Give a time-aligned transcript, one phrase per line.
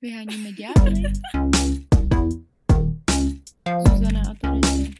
[0.00, 1.12] Vyháníme ďábly.
[3.84, 4.96] Zuzana a Tereza.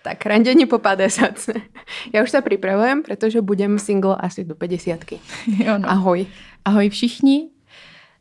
[0.00, 1.60] Tak, randenie po 50.
[2.08, 5.20] Ja už sa pripravujem, pretože budem single asi do 50.
[5.60, 5.84] Jo, no.
[5.92, 6.24] Ahoj.
[6.64, 7.52] Ahoj všichni.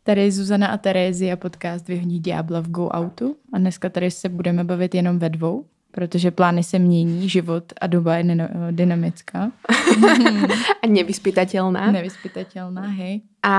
[0.03, 3.39] Tady je Zuzana a Terézy a podcast Vyhoní ďábla v Go Outu.
[3.53, 7.87] A dneska tady se budeme bavit jenom ve dvou, protože plány se mění, život a
[7.87, 9.51] doba je dyna- dynamická.
[10.83, 11.91] A nevyspytateľná.
[11.93, 13.21] Nevyspytatelná, hej.
[13.45, 13.55] A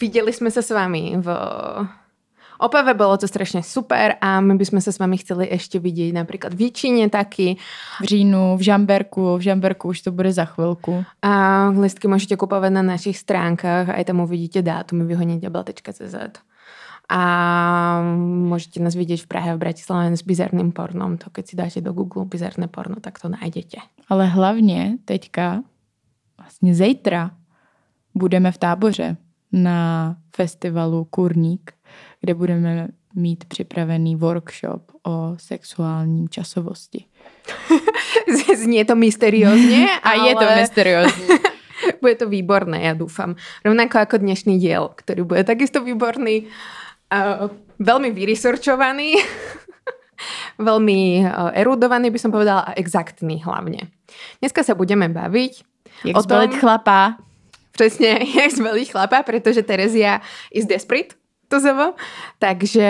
[0.00, 1.28] videli sme sa s vami v
[2.60, 6.12] Opave, bolo to strašne super a my by sme sa s vami chceli ešte vidieť
[6.12, 7.56] napríklad v Číne taky.
[8.00, 11.00] V říjnu, v Žamberku, v Žamberku už to bude za chvilku.
[11.24, 11.32] A
[11.72, 16.44] listky môžete kupovať na našich stránkach, aj tam uvidíte dátumy vyhonidiabla.cz
[17.10, 17.22] a
[18.46, 21.18] môžete nás vidieť v Prahe, v Bratislave s bizarným pornom.
[21.18, 23.82] To keď si dáte do Google bizarné porno, tak to nájdete.
[24.08, 25.62] Ale hlavně teďka,
[26.38, 27.30] vlastně zítra,
[28.14, 29.16] budeme v táboře
[29.52, 31.72] na festivalu Kurník,
[32.20, 37.04] kde budeme mít připravený workshop o sexuálním časovosti.
[38.56, 41.26] Znie to mysteriózne, A je to mysteriózní.
[42.00, 43.36] bude to výborné, ja dúfam.
[43.64, 46.48] Rovnako ako dnešný diel, ktorý bude takisto výborný.
[47.10, 47.50] Uh,
[47.82, 49.18] veľmi vyresearchovaný,
[50.68, 53.90] veľmi uh, erudovaný by som povedala a exaktný hlavne.
[54.38, 55.52] Dneska sa budeme baviť
[56.04, 57.16] Jak o tom, chlapa.
[57.72, 60.20] Přesně, jak zbaliť chlapa, protože Terezia
[60.54, 61.14] is desperate,
[61.48, 61.94] to zavo,
[62.38, 62.88] takže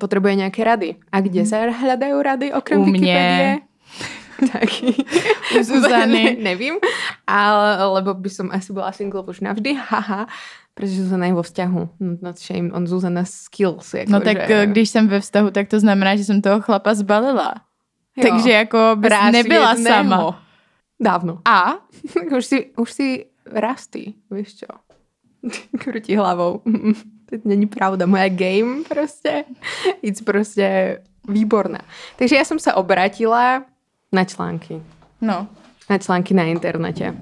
[0.00, 0.94] potřebuje nějaké rady.
[1.12, 3.60] A kde se hledají rady okrem U mě.
[4.52, 4.94] Taky.
[5.60, 6.36] U Zuzany.
[6.42, 6.74] Nevím,
[7.26, 10.26] ale, lebo by som asi bola single už navždy, haha,
[10.74, 11.88] protože Zuzana je vo vzťahu.
[12.00, 13.94] No, Not shame on Zuzana skills.
[13.94, 14.66] Jako No tak že...
[14.66, 17.54] když jsem ve vztahu, tak to znamená, že jsem toho chlapa zbalila.
[18.16, 18.28] Jo.
[18.28, 20.42] Takže jako bys nebyla sama.
[21.00, 21.38] Dávno.
[21.44, 21.74] A
[22.36, 24.66] už si, už si rastý, víš čo.
[25.78, 26.62] Krutí hlavou.
[27.30, 28.06] To není pravda.
[28.06, 29.44] Moja game prostě,
[30.02, 31.78] it's prostě výborná.
[32.16, 33.64] Takže já jsem se obratila
[34.12, 34.82] na články.
[35.20, 35.48] no,
[35.90, 37.16] Na články na internete.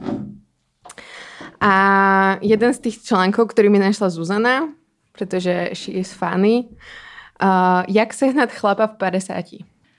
[1.61, 4.69] A jeden z těch článků, který mi našla Zuzana,
[5.12, 7.49] protože she is funny, uh,
[7.89, 9.45] jak sehnat chlapa v 50.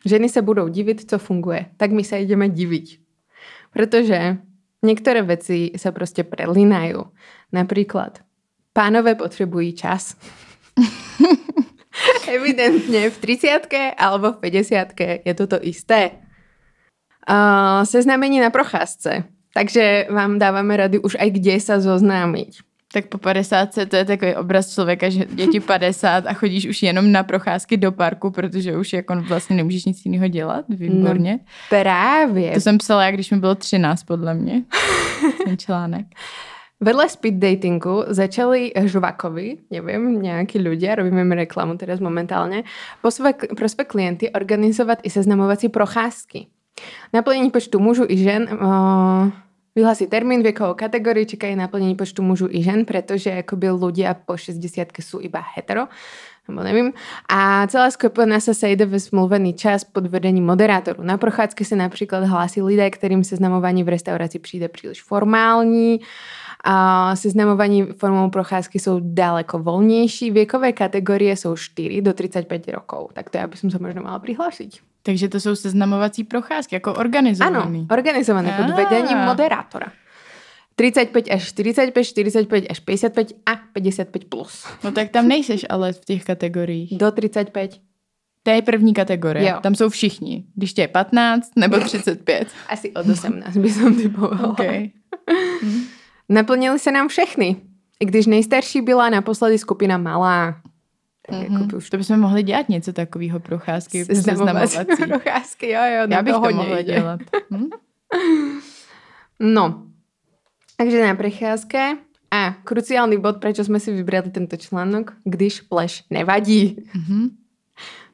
[0.06, 1.66] Ženy se budou divit, co funguje.
[1.78, 2.86] Tak my se ideme divit.
[3.74, 4.38] Protože
[4.82, 6.94] některé věci se prostě prelínají.
[7.52, 8.20] Například,
[8.74, 10.16] pánové potřebují čas.
[12.28, 13.60] Evidentně v 30
[13.98, 14.88] alebo v 50
[15.26, 16.12] je to to isté.
[17.30, 19.24] Uh, seznámení na procházce.
[19.54, 22.72] Takže vám dáváme rady už aj kde sa zoznámiť.
[22.92, 26.84] tak po 50 to je takový obraz člověka, že je ti 50 a chodíš už
[26.84, 30.66] jenom na procházky do parku, protože už jako vlastně nemůžeš nic jiného dělat.
[30.70, 31.40] Výborně.
[31.70, 32.52] Právě.
[32.52, 34.64] To jsem psala, když mi bylo 13, podle mě.
[35.46, 36.06] Ten článek.
[36.84, 42.02] Vedle speed datingu začali žvakovi, neviem, nejakí ľudia, robíme im reklamu teraz
[43.10, 46.48] své, pro své klienty organizovat i seznamovací procházky.
[47.14, 49.32] Naplnění počtu mužů i žen uh,
[49.76, 54.92] vyhlási termín věkovou kategorii, čekají naplnění počtu mužů i žen, pretože akoby ľudia po 60
[55.00, 55.88] sú iba hetero,
[56.48, 56.94] nebo nevím.
[57.30, 61.04] A celá skupina sa sejde ve smluvený čas pod vedením moderátoru.
[61.04, 66.00] Na procházky se například hlásí lidé, kterým seznamování v restauraci přijde příliš formální,
[66.64, 70.32] a seznamování formou procházky jsou daleko volnější.
[70.32, 73.14] Věkové kategorie jsou 4 do 35 rokov.
[73.14, 74.70] Tak to já bych se možná mala přihlásit.
[75.04, 77.88] Takže to jsou seznamovací procházky, jako Ano, organizovaný.
[77.92, 79.88] organizované pod vedením moderátora.
[80.76, 84.66] 35 až 45, 45 až 55 a 55 plus.
[84.84, 86.98] No tak tam nejseš ale v těch kategoriích.
[86.98, 87.78] Do 35.
[88.44, 89.50] To je první kategorie.
[89.50, 89.58] Jo.
[89.62, 90.46] Tam jsou všichni.
[90.56, 92.48] Když tě je 15 nebo 35.
[92.70, 94.48] Asi od 18 by som typovala.
[94.50, 94.90] Okay.
[96.32, 97.56] Naplnili se nám všechny.
[98.00, 100.56] I když nejstarší byla naposledy skupina malá.
[101.28, 101.62] Tak mm-hmm.
[101.62, 104.06] jako už To bychom mohli dělat něco takového procházky.
[104.06, 105.04] seznamovací Seznamovací.
[105.10, 105.70] procházky.
[105.70, 106.84] Jo, jo, Já bych to mohla jde.
[106.84, 107.20] dělat.
[107.52, 107.70] Hm?
[109.40, 109.84] No,
[110.78, 111.98] takže na prechádzke.
[112.32, 116.80] A kruciálny bod, prečo sme si vybrali tento článok, když pleš nevadí.
[116.96, 117.36] Mhm.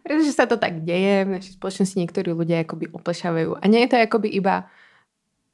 [0.02, 3.60] Pretože sa to tak deje, v našej spoločnosti niektorí ľudia akoby oplešavajú.
[3.60, 4.72] A nie je to akoby iba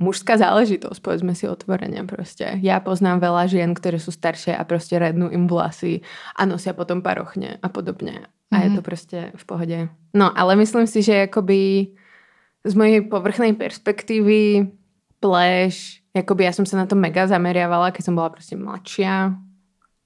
[0.04, 2.60] mužská záležitosť, povedzme si otvorene proste.
[2.60, 6.04] Ja poznám veľa žien, ktoré sú staršie a proste rednú im vlasy
[6.36, 8.28] a nosia potom parochne a podobne.
[8.52, 8.76] A je Mhm.
[8.76, 9.78] to proste v pohode.
[10.14, 11.90] No, ale myslím si, že akoby
[12.64, 14.70] z mojej povrchnej perspektívy
[15.20, 19.34] pleš, jakoby ja som sa na to mega zameriavala, keď som bola proste mladšia,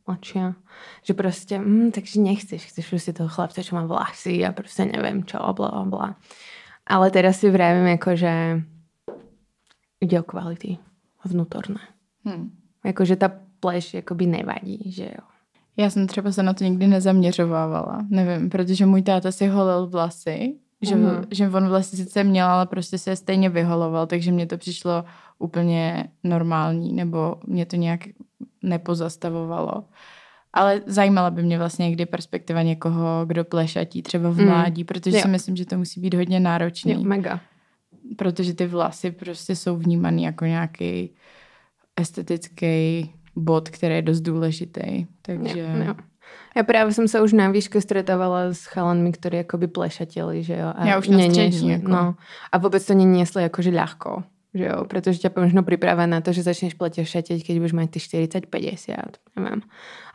[0.07, 0.55] mladšia,
[1.03, 5.25] že proste, mm, takže nechceš, chceš proste toho chlapca, čo má vlasy a proste neviem
[5.27, 6.07] čo, bla, bla, bla.
[6.87, 8.63] Ale teraz si vravím, jako, že
[10.01, 10.77] ide o kvality
[11.25, 11.79] vnútorné.
[12.25, 12.51] Hm.
[12.85, 15.27] Jakože ta pleš jakoby nevadí, že jo.
[15.77, 20.55] Já jsem třeba se na to nikdy nezaměřovávala, nevím, protože můj táta si holil vlasy,
[20.81, 21.23] že, mm.
[21.31, 25.05] že on vlasy sice měl, ale prostě se je stejně vyholoval, takže mně to přišlo
[25.39, 27.99] úplně normální, nebo mě to nějak
[28.63, 29.83] nepozastavovalo.
[30.53, 34.85] Ale zajímala by mě vlastně někdy perspektiva někoho, kdo plešatí třeba v mládí, mm.
[34.85, 35.21] protože jo.
[35.21, 36.93] si myslím, že to musí být hodně náročný.
[36.93, 37.39] Jo, mega.
[38.15, 41.13] Protože ty vlasy prostě jsou vnímaný jako nějaký
[41.95, 45.05] estetický bod, který je dost důležitý.
[45.21, 45.59] Takže...
[45.59, 45.95] Jo, jo.
[46.55, 50.73] Já právě jsem se už na výške stretávala s chalanmi, kteří jakoby plešatili, že jo.
[50.75, 51.69] A Já už na střední.
[51.69, 51.87] Jako.
[51.87, 52.15] No.
[52.51, 54.23] A vůbec to není jestli jakože ľahko
[54.57, 57.91] že jo, protože tě možno připravuje na to, že začneš platit šatěť, když budeš mít
[57.91, 58.95] ty 40, 50,
[59.35, 59.61] nevím.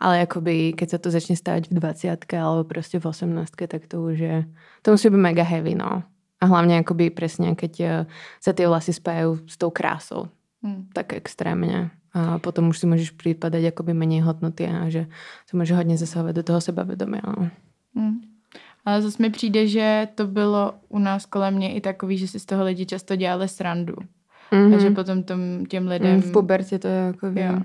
[0.00, 4.02] Ale jakoby, keď se to začne stavit v 20 alebo prostě v 18, tak to
[4.02, 4.44] už je,
[4.82, 6.02] to musí být mega heavy, no.
[6.42, 8.06] A hlavně jakoby přesně, keď eh,
[8.40, 10.28] se ty vlasy spájají s tou krásou,
[10.62, 10.86] hmm.
[10.92, 11.90] tak extrémně.
[12.12, 15.06] A potom už si můžeš připadat jakoby méně hodnoty a že
[15.46, 17.18] se může hodně zasahovat do toho sebevědomí.
[17.26, 17.48] No.
[17.94, 18.20] Hmm.
[18.84, 22.40] Ale zase mi přijde, že to bylo u nás kolem mě i takový, že si
[22.40, 23.94] z toho lidi často dělali srandu.
[24.52, 24.70] Mm-hmm.
[24.70, 26.22] Takže potom tom, těm lidem...
[26.22, 27.26] v pubertě to je jako...
[27.26, 27.60] Jo.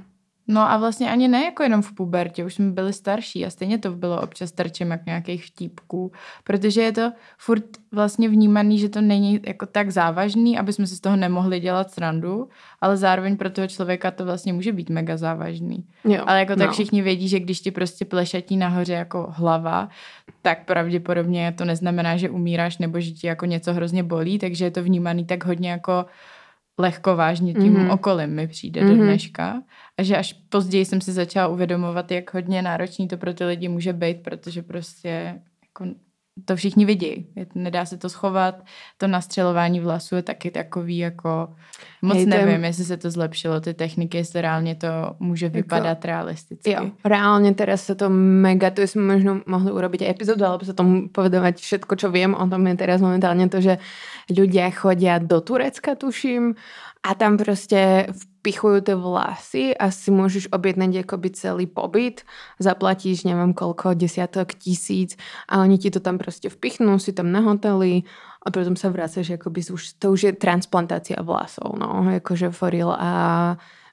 [0.47, 3.77] No a vlastně ani ne jako jenom v pubertě, už jsme byli starší a stejně
[3.77, 6.11] to bylo občas terčem jak nějakých vtípků,
[6.43, 10.95] protože je to furt vlastně vnímaný, že to není jako tak závažný, aby jsme si
[10.95, 12.49] z toho nemohli dělat srandu,
[12.81, 15.85] ale zároveň pro toho člověka to vlastně může být mega závažný.
[16.03, 16.73] Jo, ale jako tak no.
[16.73, 19.89] všichni vědí, že když ti prostě plešatí nahoře jako hlava,
[20.41, 24.71] tak pravděpodobně to neznamená, že umíráš nebo že ti jako něco hrozně bolí, takže je
[24.71, 26.05] to vnímaný tak hodně jako
[26.77, 27.93] lehko vážně tím mm-hmm.
[27.93, 28.97] okolím mi přijde mm-hmm.
[28.97, 29.63] do dneška.
[29.97, 33.67] A že až později jsem si začala uvědomovat, jak hodně náročný to pro ty lidi
[33.67, 35.85] může být, protože prostě jako
[36.45, 37.27] to všichni vidí.
[37.55, 38.55] Nedá se to schovat.
[38.97, 41.55] To nastřelování vlasů je taky takový jako
[42.01, 44.87] moc Hej, nevím, jestli se to zlepšilo, ty techniky, jestli reálně to
[45.19, 46.71] může jako vypadat jako, realisticky.
[46.71, 51.09] Jo, reálně teraz se to mega, to jsme možno mohli urobiť epizodu, alebo se tomu
[51.09, 53.77] povedovat všetko, čo vím o tom je teraz momentálně to, že
[54.29, 56.55] ľudia chodia do Turecka, tuším,
[57.03, 58.07] a tam prostě
[58.47, 62.23] vpichujú tie vlasy a si môžeš objednať akoby celý pobyt,
[62.63, 65.19] zaplatíš neviem koľko, desiatok tisíc
[65.51, 68.07] a oni ti to tam prostě vpichnú, si tam na hoteli
[68.39, 72.95] a potom sa vraceš, akoby už, to už je transplantácia vlasov, no, akože for real
[72.95, 73.11] a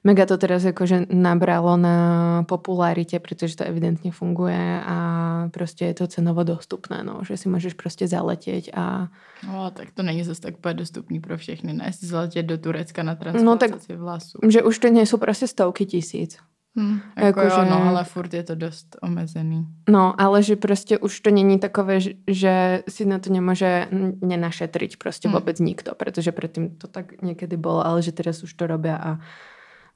[0.05, 6.07] mega to teraz jakože nabralo na popularitě, protože to evidentně funguje a prostě je to
[6.07, 9.07] cenovo dostupné, no, že si můžeš prostě zaletět a...
[9.47, 11.93] No, tak to není zase tak dostupný pro všechny, ne?
[11.93, 14.39] Si zaletět do Turecka na transplantaci no, tak, vlasů.
[14.47, 16.37] Že už to nejsou prostě stovky tisíc.
[16.77, 17.71] Hmm, jako, jako jo, že...
[17.71, 19.67] no, ale furt je to dost omezený.
[19.89, 23.87] No, ale že prostě už to není takové, že si na to nemůže
[24.21, 25.37] nenašetriť prostě hmm.
[25.37, 29.19] vůbec nikto, protože předtím to tak někdy bylo, ale že teraz už to robí a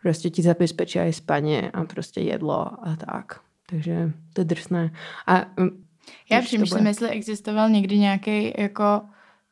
[0.02, 3.40] prostě ti zabezpečí i spaně a prostě jedlo a tak.
[3.70, 4.92] Takže to je drsné.
[5.28, 5.84] A, mm,
[6.32, 9.02] Já přemýšlím, jestli existoval někdy nějaký jako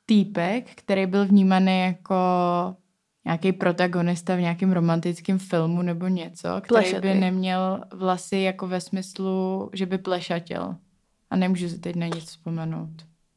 [0.06, 2.16] týpek, který byl vnímaný jako
[3.26, 7.08] nějaký protagonista v nějakém romantickém filmu nebo něco, který Plešatý.
[7.08, 10.76] by neměl vlasy jako ve smyslu, že by plešatil.
[11.30, 12.90] A nemůžu si teď na nic vzpomenout.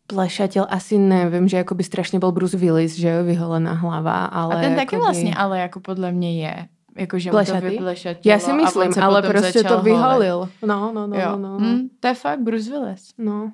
[0.07, 4.57] Plešatil asi nevím, že jako by strašně byl Bruce Willis, že jo, vyholená hlava, ale...
[4.57, 5.01] A ten taky by...
[5.03, 6.69] vlastně ale jako podle mě je.
[7.01, 7.79] Jakože Plešatý?
[7.79, 10.49] to Já si myslím, ale prostě to vyholil.
[10.63, 11.37] No, no, no, jo.
[11.37, 11.59] no, no.
[11.59, 13.15] Mm, to je fakt Bruce Willis.
[13.19, 13.53] No.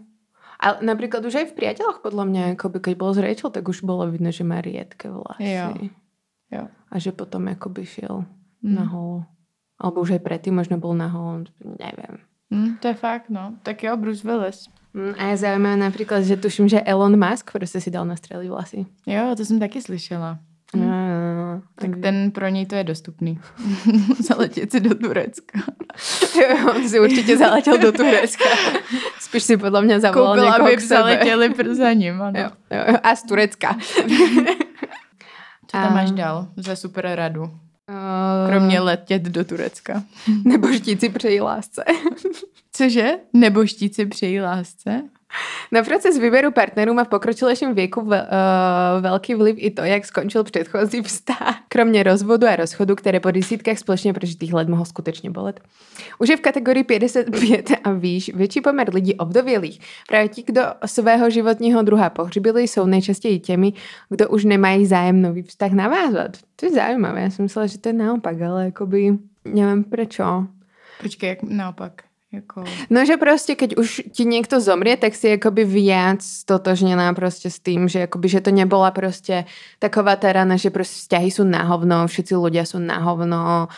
[0.60, 3.68] A například už i v Priateľoch podle mě, jako by, když byl s Rachel, tak
[3.68, 5.52] už bylo vidno, že má riedké vlasy.
[5.52, 5.74] Jo.
[6.52, 6.68] jo.
[6.90, 8.24] A že potom jako by šel
[8.62, 8.74] mm.
[8.74, 9.24] na holo.
[9.76, 12.16] Alebo už aj predtým možno byl na holo, nevím.
[12.50, 13.54] Mm, to je fakt, no.
[13.62, 14.68] Tak jo, Bruce Willis.
[14.94, 18.86] Mm, a je zaujímavé například, že tuším, že Elon Musk prostě si dal nastřelit vlasy.
[19.06, 20.38] Jo, to jsem taky slyšela.
[20.74, 20.90] Mm.
[21.56, 23.40] No, tak ten pro něj to je dostupný.
[24.18, 25.58] Zaletět si do Turecka.
[26.40, 28.44] jo, on si určitě zaletěl do Turecka.
[29.20, 32.22] Spíš si podle mě zavolal Koupil, někoho aby zaletěli za ním.
[32.22, 32.40] Ano.
[32.40, 33.76] Jo, jo, a z Turecka.
[35.66, 35.90] Co tam a...
[35.90, 37.42] máš dál za super radu?
[37.42, 37.50] Uh...
[38.48, 40.02] Kromě letět do Turecka.
[40.44, 41.84] Nebo štíci přeji lásce.
[42.72, 43.10] Cože?
[43.32, 45.02] Nebo štíci přeji lásce?
[45.72, 48.12] Na proces výběru partnerů má v pokročilejším věku uh,
[49.00, 51.56] velký vliv i to, jak skončil předchozí vztah.
[51.68, 55.60] Kromě rozvodu a rozchodu, které po desítkách společně prožitých let mohou skutečně bolet.
[56.18, 59.80] Už je v kategorii 55 a výš větší pomer lidí obdovělých.
[60.08, 63.72] Právě ti, kdo svého životního druha pohřbili, jsou nejčastěji těmi,
[64.08, 66.36] kdo už nemají zájem nový vztah navázat.
[66.56, 70.20] To je zajímavé, já jsem myslela, že to je naopak, ale jakoby nevím proč.
[71.02, 72.05] Počkej, jak naopak?
[72.32, 72.64] Jako...
[72.90, 77.58] No, že prostě, keď už ti někdo zomrie, tak si jakoby viac stotožněná prostě s
[77.58, 79.44] tým, že jakoby, že to nebola prostě
[79.78, 83.68] taková ta rana, že prostě vzťahy jsou na hovno, všetci ľudia jsou na hovno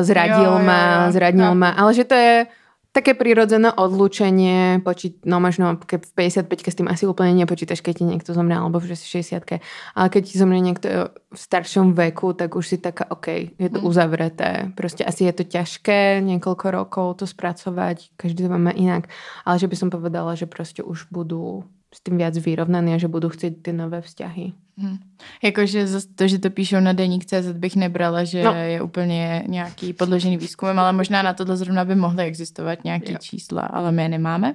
[0.00, 1.58] zradil Jo, jo, ma, jo, zradil chápu.
[1.58, 2.46] ma, ale že to je
[2.94, 7.94] také prirodzené odlúčenie, počít, no možno keď v 55 s tým asi úplne nepočítaš, keď
[7.98, 9.58] ti niekto zomrie, alebo že si 60
[9.98, 13.82] ale keď ti zomrie niekto v staršom veku, tak už si taká, OK, je to
[13.82, 13.86] Mm.
[13.90, 14.70] uzavreté.
[14.78, 19.10] Proste asi je to ťažké niekoľko rokov to spracovať, každý to má inak,
[19.42, 23.06] ale že by som povedala, že proste už budú s tým viac vyrovnaní a že
[23.06, 24.52] budú chcieť tie nové vzťahy.
[24.74, 24.98] Hm.
[25.42, 25.86] Jakože
[26.18, 28.50] to, že to píšou na deník CZ bych nebrala, že No.
[28.54, 33.18] je úplně nějaký podložený výzkumem, ale možná na tohle zrovna by mohly existovat nějaký Jo.
[33.22, 34.54] čísla, ale my je nemáme.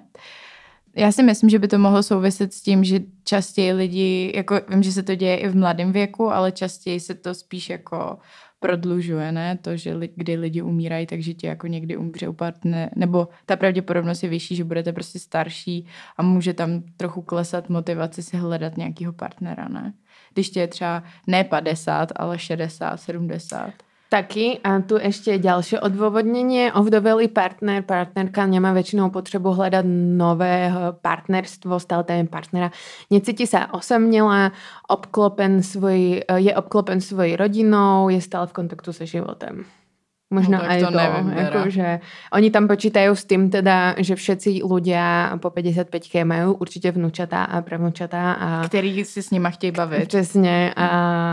[0.95, 4.83] Já si myslím, že by to mohlo souviset s tím, že častěji lidi, jako vím,
[4.83, 8.17] že se to děje i v mladém věku, ale častěji se to spíš jako
[8.59, 9.57] prodlužuje, ne?
[9.57, 13.55] To, že li, kdy lidi umírají, takže ti jako někdy umře u partner, nebo ta
[13.55, 15.85] pravděpodobnost je vyšší, že budete prostě starší
[16.17, 19.93] a může tam trochu klesat motivace si hledat nějakého partnera, ne?
[20.33, 23.88] Když tě je třeba ne 50, ale 60, 70.
[24.09, 26.73] Taky a tu ešte ďalšie odôvodnenie.
[26.73, 29.85] Ovdovelý partner, partnerka nemá väčšinou potrebu hľadať
[30.17, 30.65] nové
[31.05, 32.67] partnerstvo, stále tam je partnera.
[33.13, 34.49] Necíti sa osamnela,
[34.89, 39.69] obklopen svoj, je obklopen svojej rodinou, je stále v kontaktu se životem.
[40.33, 41.49] Možno No, aj to to, neviem, Vera.
[41.49, 41.87] akože
[42.33, 45.89] oni tam počítajú s tým teda, že všetci ľudia po 55
[46.25, 50.07] majú určite vnúčatá a pravnúčatá a Který si s nima chtějí bavit.
[50.07, 50.87] Přesně a,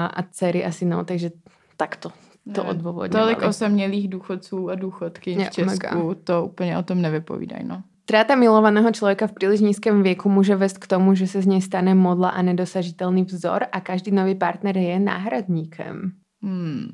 [0.07, 1.31] a dcery asi no, takže
[1.77, 2.09] takto
[2.55, 3.35] to Ne, odůvodňovali.
[3.35, 7.83] Tolik osamělých důchodců a důchodky v Česku, to úplně o tom nevypovídají, no.
[8.05, 11.63] Tráta milovaného člověka v příliš nízkém věku může vést k tomu, že se z něj
[11.63, 16.13] stane modla a nedosažitelný vzor a každý nový partner je náhradníkem.
[16.43, 16.89] Hmm.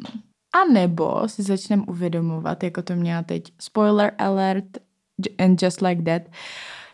[0.55, 4.65] A nebo si začneme uvědomovat, jako to měla teď spoiler alert
[5.39, 6.23] and just like that,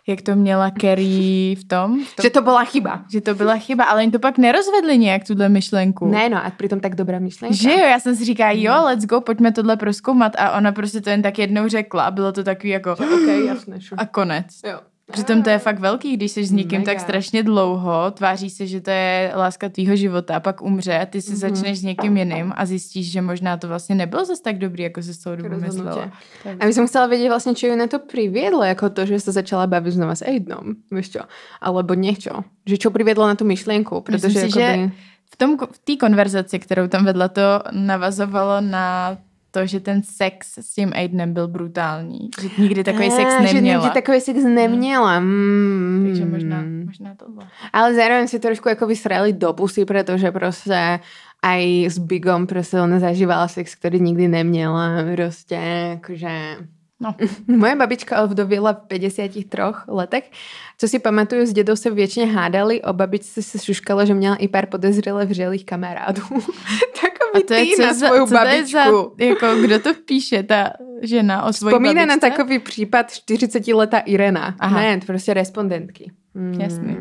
[0.09, 3.05] jak to měla Carrie v tom, v tom Že to byla chyba.
[3.13, 6.09] že to byla chyba, ale oni to pak nerozvedli nějak, tuhle myšlenku.
[6.09, 7.57] Ne, no a přitom tak dobrá myšlenka.
[7.57, 11.01] Že jo, já jsem si říkala, jo, let's go, pojďme tohle proskoumat a ona prostě
[11.01, 13.81] to jen tak jednou řekla a bylo to takový jako Ok, jasné.
[13.81, 13.99] Sure.
[14.03, 14.47] a konec.
[14.67, 14.81] Jo.
[15.13, 16.93] Přitom to je fakt velký, když jsi s někým Mega.
[16.93, 21.07] tak strašně dlouho, tváří se, že to je láska tvýho života a pak umře a
[21.07, 21.39] ty si Mhm.
[21.41, 25.03] začneš s někým jiným a zjistíš, že možná to vlastně nebylo zase tak dobrý, jako
[25.03, 26.13] se s tou dobu myslela.
[26.61, 29.33] A by som chcela vedieť vlastne, čo ju na to priviedlo, jako to, že sa
[29.33, 31.23] začala baviť znova s Aidenom, vieš čo?
[31.65, 32.45] Alebo niečo.
[32.69, 34.93] Že čo priviedlo na tú myšlienku, Myslím protože si, že jakoby...
[35.33, 39.17] v tom, v té konverzaci, kterou tam vedla, to navazovalo na
[39.61, 42.31] to, že ten sex s tím Aidenem byl brutální.
[42.43, 43.83] Že nikdy takový sex Á, Že neměla.
[43.85, 45.21] nikdy takový sex neměla.
[45.21, 46.05] Mm.
[46.09, 47.47] Takže možná, možná to bylo.
[47.73, 51.01] Ale zároveň si trošku jako vysrali do pusy, protože prostě
[51.43, 54.89] aj s Bigom prostě ona zažívala sex, který nikdy neměla.
[55.17, 55.55] Prostě
[55.91, 56.29] jakože...
[57.01, 57.15] No.
[57.57, 59.45] Moje babička ovdovila v 53
[59.89, 60.31] letech.
[60.79, 64.49] Co si pamatuju, s dědou se většině hádali, o babičce se šuškalo, že měla i
[64.49, 66.23] pár podezřele vřelých kamarádů.
[67.01, 69.15] Takový A to je ty co na za, svou co je za, babičku.
[69.19, 72.31] jako kdo to píše, ta žena o svojí Vzpomíná na babičce?
[72.31, 74.55] takový případ 40-letá Irena.
[74.59, 74.81] Aha.
[74.81, 76.13] Ne, prostě respondentky.
[76.35, 76.61] Mm.
[76.61, 76.97] Jasný.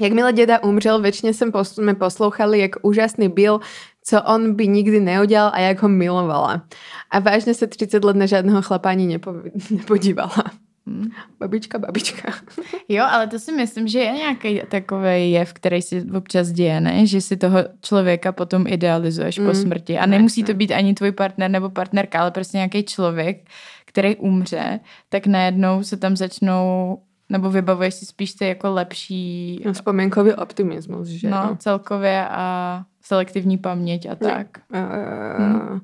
[0.00, 3.60] Jakmile děda umřel, většině jsme poslouchali, jak úžasný byl,
[4.04, 6.64] co on by nikdy neudělal a jak ho milovala.
[7.10, 10.44] A vážně se 30 let na žádného chlapa ani nepo- nepodívala.
[10.86, 11.10] Hmm.
[11.40, 12.32] Babička, babička.
[12.88, 17.06] Jo, ale to si myslím, že je nějaký takový jev, který si občas děje, ne?
[17.06, 19.98] Že si toho člověka potom idealizuješ mm, po smrti.
[19.98, 23.48] A nemusí to být ani tvůj partner nebo partnerka, ale prostě nějaký člověk,
[23.84, 29.72] který umře, tak najednou se tam začnou, nebo vybavuješ si spíš ty jako lepší, No,
[29.72, 31.30] vzpomínkový optimismus, že?
[31.30, 34.46] no, celkově a selektivní paměť a tak.
[34.74, 35.78] Uh,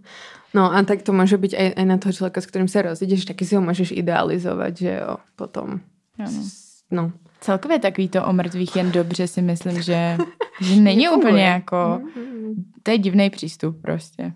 [0.54, 3.25] No a tak to může být aj, aj na toho člověka, s kterým se rozjídeš,
[3.25, 5.80] taky si ho můžeš idealizovat, že jo, potom.
[6.18, 6.42] Ano.
[6.90, 7.12] No.
[7.40, 10.16] Celkově takový to o mrtvých jen dobře si myslím, že,
[10.61, 12.64] že není úplně jako, Mm.
[12.82, 14.32] to je divný přístup prostě.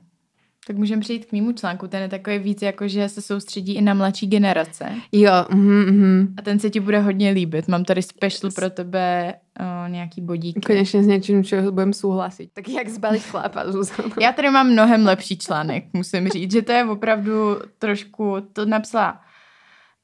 [0.67, 3.83] Tak můžeme přijít k mýmu článku, ten je takový víc jako, že se soustředí i
[3.83, 4.85] na mladší generace.
[5.13, 6.35] Jo, mhm, mhm.
[6.39, 7.69] A ten se ti bude hodně líbit.
[7.69, 10.61] Mám tady special pro tebe o, nějaký bodíky.
[10.61, 12.51] Konečně s něčím, čeho budem souhlasit.
[12.53, 14.15] Tak jak zbalit chlapa, Zuzana?
[14.21, 19.21] Já tady mám mnohem lepší článek, musím říct, že to je opravdu trošku, to napsala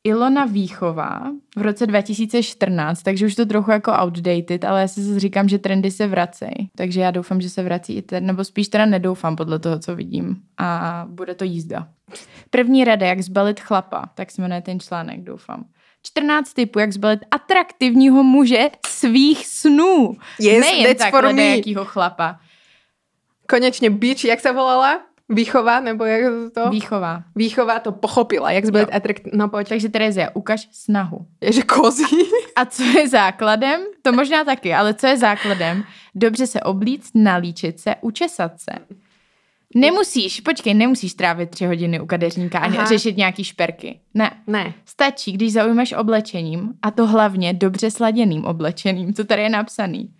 [0.05, 1.23] Ilona Výchová
[1.57, 5.59] v roce 2014, takže už to trochu jako outdated, ale já si zase říkám, že
[5.59, 6.71] trendy se vracejí.
[6.77, 9.97] Takže já doufám, že se vrací i ten, nebo spíš teda nedoufám podle toho, co
[9.97, 10.37] vidím.
[10.59, 11.89] A bude to jízda.
[12.51, 15.65] První rada, jak zbalit chlapa, tak se jmenuje ten článek, doufám.
[16.03, 20.17] 14 typů, jak zbalit atraktivního muže svých snů.
[20.41, 21.43] Yes, Nejen that's takhle for me.
[21.43, 22.41] nejakýho chlapa.
[23.49, 25.01] Konečně bitch, jak se volala?
[25.31, 26.71] Výchova, nebo jak to?
[26.71, 27.23] Výchova.
[27.37, 28.97] Výchova to pochopila, jak zbalit Jo.
[28.97, 29.23] atrakt...
[29.33, 29.69] No pojď.
[29.69, 31.27] Takže Terezia, ukaž snahu.
[31.41, 32.05] Je, že kozí.
[32.57, 33.81] A co je základem?
[34.03, 35.85] To možná taky, ale co je základem?
[36.15, 38.73] Dobře se oblíct, nalíčit se, učesat se.
[39.75, 42.87] Nemusíš, počkej, nemusíš trávit tři hodiny u kadeřníka a Aha.
[42.87, 44.01] řešit nějaký šperky.
[44.15, 44.31] Ne.
[44.47, 44.75] Ne.
[44.85, 50.11] Stačí, když zaujmeš oblečením, a to hlavně dobře sladěným oblečením, co tady je napsaný.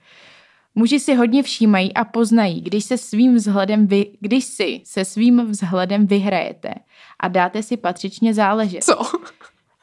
[0.75, 5.47] Muži si hodně všímají a poznají, když se svým vzhledem vy, když si se svým
[5.47, 6.75] vzhledem vyhrajete
[7.21, 8.85] a dáte si patřičně záležet.
[8.85, 8.99] Co?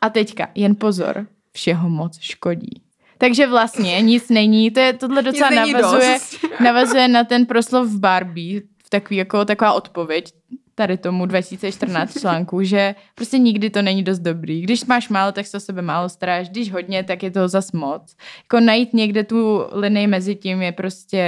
[0.02, 2.82] A teďka, jen pozor, všeho moc škodí.
[3.18, 6.62] Takže vlastně nic není, to je tohle docela navazuje, dost.
[6.64, 10.34] navazuje na ten proslov v Barbie, v takový, jako, taková odpověď
[10.78, 14.62] tady tomu 2014 článku, že prostě nikdy to není dost dobrý.
[14.62, 17.72] Když máš málo, tak se o sebe málo staráš, když hodně, tak je toho zas
[17.72, 18.16] moc.
[18.44, 21.24] Jako najít někde tu linii mezi tím je prostě...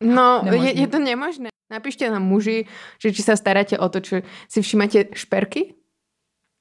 [0.00, 0.70] No, Nemožné.
[0.70, 1.48] je, je to nemožné.
[1.72, 2.64] Napíšte nám muži,
[3.00, 5.74] že či sa staráte o to, čo si všímate šperky?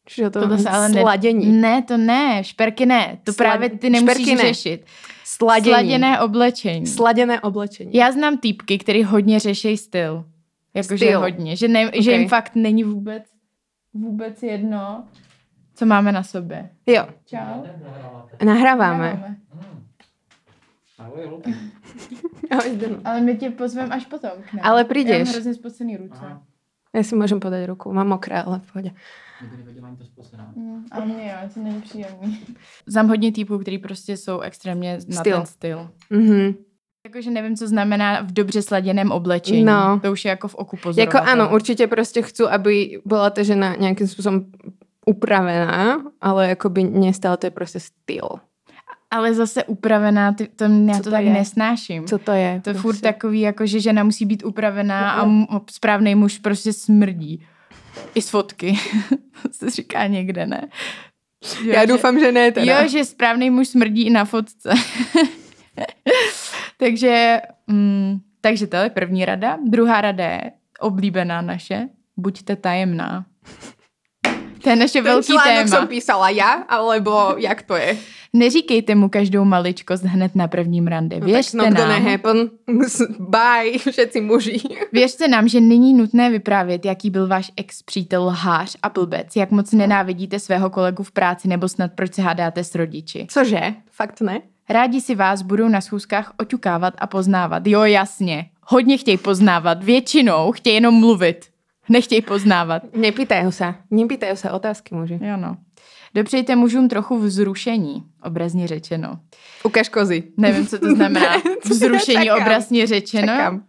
[0.07, 1.45] Čiže to se ale ne, sladění.
[1.61, 3.19] ne, to ne, šperky ne.
[3.23, 4.37] To Slad- právě ty nemusíš ne.
[4.37, 4.79] řešit.
[5.23, 5.73] Sladění.
[5.73, 6.87] Sladěné oblečení.
[6.87, 7.91] Sladěné oblečení.
[7.93, 10.25] Já znám týpky, který hodně řeší styl.
[10.73, 11.55] Jakože hodně.
[11.55, 12.17] Že, ne, že Ok.
[12.19, 13.23] jim fakt není vůbec,
[13.93, 15.07] vůbec jedno,
[15.75, 16.69] co máme na sobě.
[16.85, 17.63] Jo, Čau.
[18.45, 19.37] nahráváme.
[20.99, 21.53] Ahoj, Luky.
[22.51, 22.97] Ahoj, Zdeno.
[23.05, 24.31] Ale my tě pozvem až potom.
[24.49, 24.65] K nám.
[24.65, 25.23] Ale Já přijdeš.
[25.27, 26.19] mám hrozně spocený ruce.
[26.21, 26.41] Aha.
[26.93, 27.89] Ja si môžem podať ruku.
[27.89, 28.91] Mám mokré, ale v pohode.
[29.41, 30.53] Nikdy nevěděl ani to spocená.
[30.55, 32.37] Mm, a mě jo, to není příjemný.
[32.85, 35.37] Znám hodně týpů, který prostě jsou extrémně na Styl.
[35.37, 35.89] ten styl.
[36.09, 36.53] Mhm.
[37.07, 39.63] Jakože nevím, co znamená v dobře sladěném oblečení.
[39.63, 39.99] No.
[39.99, 41.03] To už je jako v oku pozorovatele.
[41.03, 44.47] Jako áno, určite proste chcú, aby bola tá žena nejakým spôsobom
[45.03, 48.39] upravená, ale akoby nestále to je proste styl.
[49.11, 51.33] Ale zase upravená, ty, to, já Co to to tak je?
[51.33, 52.07] nesnáším.
[52.07, 52.61] Co to je?
[52.63, 53.07] To je furt Prostě.
[53.13, 55.45] takový, jako že žena musí být upravená a Mhm.
[55.51, 57.43] m- správný muž prostě smrdí.
[58.15, 58.79] I z fotky.
[59.51, 60.61] se říká někde, ne?
[61.67, 62.63] Jo, Ja že- dúfam, že ne teda.
[62.81, 64.71] Jo, že správný muž smrdí i na fotce.
[66.83, 69.57] takže, mm, takže to je první rada.
[69.67, 70.41] Druhá rada je
[70.79, 71.87] oblíbená naše.
[72.17, 73.25] Buďte tajemná.
[74.63, 75.67] To je naše Ten velký téma.
[75.67, 77.97] som písala ja, alebo jak to je?
[78.33, 81.19] Neříkejte mu každou maličkost hned na prvním rande.
[81.19, 82.07] No, Věřte tak not gonna nám.
[82.07, 82.49] happen.
[83.19, 84.57] Bye, všetci muži.
[84.93, 89.71] Věřte nám, že není nutné vyprávět, jaký byl váš ex-přítel lhář a blbec, jak moc
[89.71, 93.27] nenávidíte svého kolegu v práci nebo snad proč se hádáte s rodiči.
[93.29, 93.73] Cože?
[93.91, 94.41] Fakt ne?
[94.73, 97.67] Rádi si vás budou na schůzkách oťukávat a poznávat.
[97.67, 98.49] Jo, jasně.
[98.61, 99.83] Hodně chtějí poznávat.
[99.83, 101.45] Většinou chtějí jenom mluvit.
[101.89, 102.95] Nechtějí poznávat.
[102.95, 103.83] Nepýtajú sa.
[103.91, 105.19] Nepýtajú sa otázky muži.
[105.19, 105.59] Jo no.
[106.15, 109.19] Dopřejte mužům trochu vzrušení, obrazně řečeno.
[109.63, 110.23] Ukáž kozy.
[110.37, 111.37] Nevím, co to znamená.
[111.65, 113.33] Vzrušení, obrazně řečeno.
[113.33, 113.63] Čekám.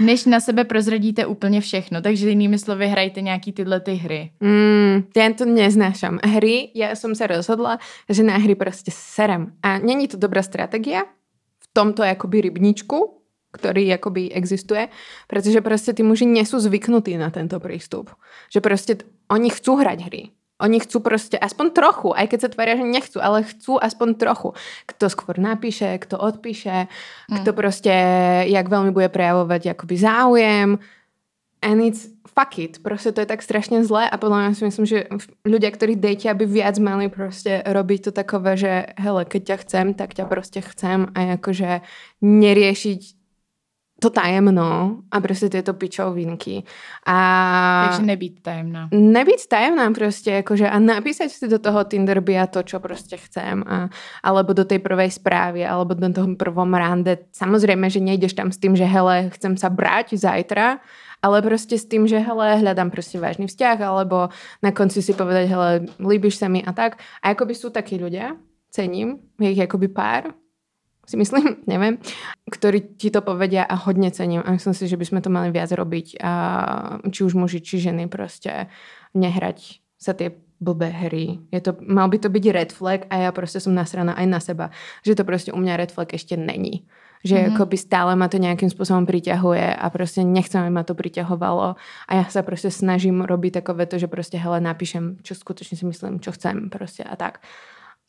[0.00, 2.02] Než na sebe prozradíte úplně všechno.
[2.02, 4.30] Takže jinými slovy hrajte nějaký tyhle ty hry.
[4.40, 6.18] Mm, ja to neznášam.
[6.24, 9.52] Hry, ja som sa rozhodla, že na hry proste serem.
[9.62, 11.04] A není to dobrá stratégia
[11.60, 12.98] v tomto akoby rybničku,
[13.52, 14.88] ktorý akoby existuje,
[15.28, 18.10] pretože proste tí muži sú zvyknutí na tento prístup.
[18.48, 20.22] Že proste t- oni chcú hrať hry.
[20.62, 24.54] Oni chcú proste aspoň trochu, aj keď sa tvária, že nechcú, ale chcú aspoň trochu.
[24.86, 26.86] Kto skôr napíše, kto odpíše,
[27.26, 27.94] kto proste,
[28.46, 30.78] jak veľmi bude prejavovať akoby záujem,
[31.62, 32.82] And it's fuck it.
[32.82, 35.06] Proste to je tak strašne zlé a podľa mňa si myslím, že
[35.46, 39.86] ľudia, ktorí dejte, aby viac mali proste robiť to takové, že hele, keď ťa chcem,
[39.94, 41.86] tak ťa proste chcem a akože
[42.18, 43.21] neriešiť
[44.02, 46.66] to tajemno a proste tieto pičovinky.
[47.06, 47.16] A
[47.86, 48.90] Takže nebýt tajemná.
[48.90, 53.62] nebyť tajemná proste, akože a napísať si do toho Tinder bia to, čo proste chcem,
[53.62, 53.86] a,
[54.26, 57.22] alebo do tej prvej správy, alebo do toho prvom rande.
[57.30, 60.82] Samozrejme, že nejdeš tam s tým, že hele, chcem sa brať zajtra,
[61.22, 65.46] ale proste s tým, že hele, hľadám proste vážny vzťah, alebo na konci si povedať,
[65.46, 66.98] hele, líbiš sa mi a tak.
[67.22, 68.34] A akoby sú takí ľudia,
[68.74, 70.34] cením, je ich akoby pár,
[71.06, 71.98] si myslím, neviem,
[72.48, 75.50] ktorí ti to povedia a hodne cením a myslím si, že by sme to mali
[75.50, 76.32] viac robiť a
[77.10, 78.70] či už muži, či ženy proste
[79.12, 81.42] nehrať sa tie blbé hry.
[81.50, 84.38] Je to, mal by to byť red flag a ja proste som nasraná aj na
[84.38, 84.66] seba,
[85.02, 86.86] že to proste u mňa red flag ešte není.
[87.26, 87.54] Že mm-hmm.
[87.54, 92.10] akoby stále ma to nejakým spôsobom priťahuje a proste nechcem, aby ma to priťahovalo a
[92.14, 96.18] ja sa proste snažím robiť takové to, že proste hele, napíšem, čo skutočne si myslím,
[96.22, 97.42] čo chcem proste a tak.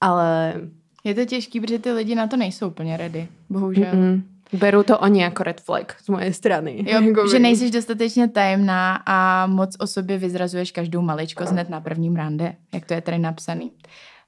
[0.02, 0.58] Ale
[1.04, 3.28] Je to těžký, protože ty lidi na to nejsou úplně ready.
[3.50, 3.92] Bohužel.
[3.94, 4.22] Mm-mm.
[4.54, 6.86] Berú to oni ako red flag z mojej strany.
[6.86, 11.82] Jo, Jakoby- že nejsi dostatečně tajemná a moc o sobě vyzrazuješ každou maličkost hned na
[11.82, 13.72] prvním rande, jak to je tady napsaný.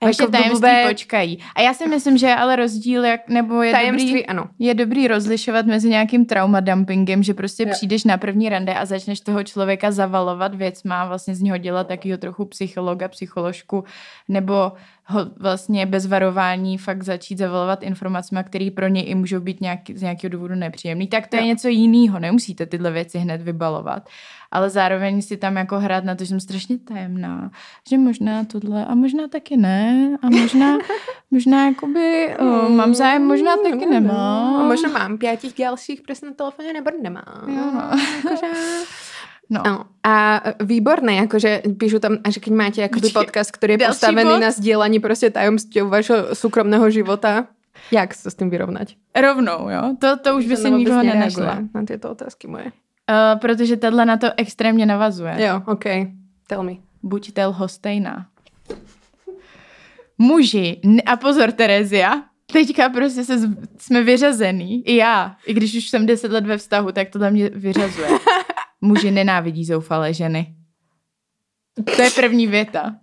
[0.04, 1.40] Vaše Jako tajemství blbé- počkají.
[1.56, 4.46] A já si myslím, že je ale rozdíl, jak, nebo je Tajemství, dobrý, ano.
[4.60, 7.70] je dobrý rozlišovat mezi nějakým trauma dumpingem, že prostě Jo.
[7.72, 12.18] přijdeš na první rande a začneš toho člověka zavalovat věcma, vlastně z něho dělat takového
[12.18, 13.84] trochu psychologa, psycholožku,
[14.30, 14.72] nebo
[15.08, 19.98] ho vlastně bez varování fakt začít zavalovat informacemi, které pro něj i můžou být nějaký,
[19.98, 21.48] z nějakého důvodu nepříjemný, tak to je Jo.
[21.48, 22.20] něco jiného.
[22.20, 24.10] Nemusíte tyhle věci hned vybalovat.
[24.52, 27.52] Ale zároveň si tam jako hrát na to, že jsem strašně tajemná,
[27.90, 30.78] že možná tohle a možná taky ne a možná,
[31.32, 34.56] možná jakoby o, mám zájem, možná taky nemám.
[34.56, 37.44] A možná mám pětich dalších prostě na telefoně, nebo nemám.
[37.48, 38.00] Jo, no.
[38.16, 38.48] Jakože...
[39.50, 39.62] No.
[39.66, 39.86] No.
[40.04, 44.42] A výborné, jakože píšu tam, a že keď máte jakoby podcast, který je postavený bod?
[44.42, 47.48] na sdílení prostě tajemství vašeho soukromného života,
[47.92, 48.88] jak se s tím vyrovnat?
[49.22, 49.96] Rovnou, jo?
[50.00, 51.60] To, to už by se nikdo nenašla.
[51.76, 52.66] Na tyto otázky moje.
[52.66, 55.36] Uh, protože tahle na to extrémně navazuje.
[55.38, 55.84] Jo, OK.
[56.48, 56.74] Tell me.
[57.04, 58.26] Buď tel hostejná.
[60.18, 63.40] Muži, a pozor Terezia, teďka prostě se,
[63.78, 67.50] jsme vyřazený, i já, i když už jsem deset let ve vztahu, tak to mě
[67.50, 68.08] vyřazuje.
[68.82, 70.56] Muži nenávidí zoufalé ženy.
[71.96, 72.96] To je první věta.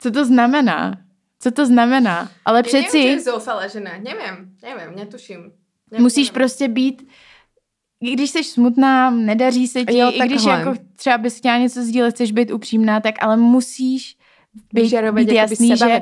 [0.00, 0.94] Co to znamená?
[1.38, 2.30] Co to znamená?
[2.44, 2.98] Ale přeci...
[2.98, 3.90] Nevím, čo je zoufalá žena.
[3.90, 5.52] Nevím, nevím, netuším.
[5.90, 6.34] Nevím, Musíš nevím.
[6.34, 7.08] prostě být,
[8.00, 11.82] i když jsi smutná, nedaří se ti, Jo, i když jako třeba bys chtěla něco
[11.82, 14.16] sdílet, chceš být upřímná, tak ale musíš
[14.72, 16.00] být, být jasný, že,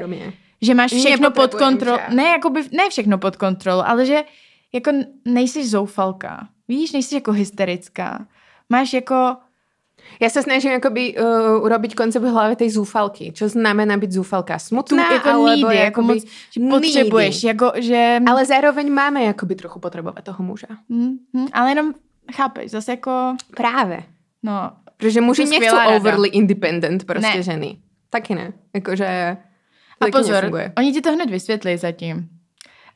[0.62, 1.98] že máš všechno pod kontrolou.
[2.14, 4.22] Ne, jakoby, ne všechno pod kontrolou, ale že
[4.72, 4.90] jako
[5.24, 6.48] nejsi zoufalka.
[6.68, 8.26] Víš, nejsi jako hysterická.
[8.68, 9.36] Máš jako,
[10.20, 13.32] Já se snažím jakoby uh, urobiť koncept v hlavě tej zúfalky.
[13.32, 14.58] Čo znamená být zúfalka?
[14.58, 18.18] tu, Smutná, jako alebo needy, jako moc, že potřebuješ, jako, že...
[18.30, 20.66] Ale zároveň máme jakoby trochu potřebovat toho muža.
[20.90, 21.92] Hm, hm, ale jenom
[22.32, 24.02] chápeš, zase jako, Právě.
[24.42, 25.96] no, Protože muži rada.
[25.96, 27.42] overly independent prostě Ne.
[27.42, 27.76] ženy.
[28.10, 28.52] Taky ne.
[28.74, 29.36] Jakože...
[30.00, 30.72] A pozor, nefunguje.
[30.78, 32.28] oni ti to hned vysvětlí zatím.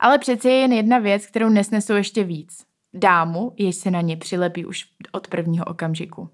[0.00, 2.59] Ale přece je jen jedna věc, kterou nesnesou ještě víc.
[2.94, 6.29] Dámu, jež se na ně přilepí už od prvního okamžiku.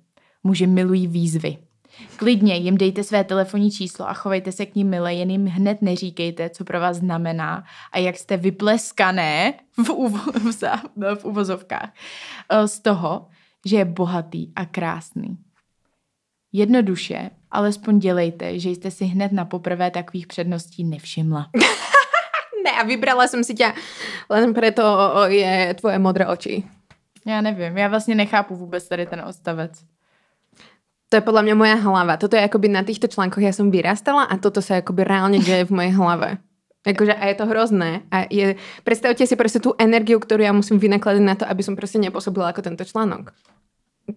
[0.44, 1.58] Muži milují výzvy.
[2.16, 5.82] Klidně jim dejte své telefonní číslo a chovejte se k ním mile, jen jim hned
[5.82, 11.94] neříkejte, co pro vás znamená a jak jste vypleskané v, uvo- v, zá- v uvozovkách
[12.48, 13.26] eh, z toho,
[13.66, 15.38] že je bohatý a krásný.
[16.52, 21.50] Jednoduše, alespoň dělejte, že jste si hned na poprvé takových předností nevšimla.
[22.66, 23.72] Ne, a vybrala jsem si tě
[24.30, 26.64] len preto o, o, je tvoje modré oči.
[27.26, 29.72] Já nevím, já vlastně nechápu vůbec tady ten odstavec.
[31.06, 32.18] To je podľa mňa moja hlava.
[32.18, 35.70] Toto je akoby na týchto článkoch ja som vyrastala a toto sa akoby reálne deje
[35.70, 36.42] v mojej hlave.
[36.82, 38.02] Akože a je to hrozné.
[38.10, 41.78] A je, predstavte si proste tú energiu, ktorú ja musím vynakladať na to, aby som
[41.78, 43.30] proste nepôsobila ako tento článok.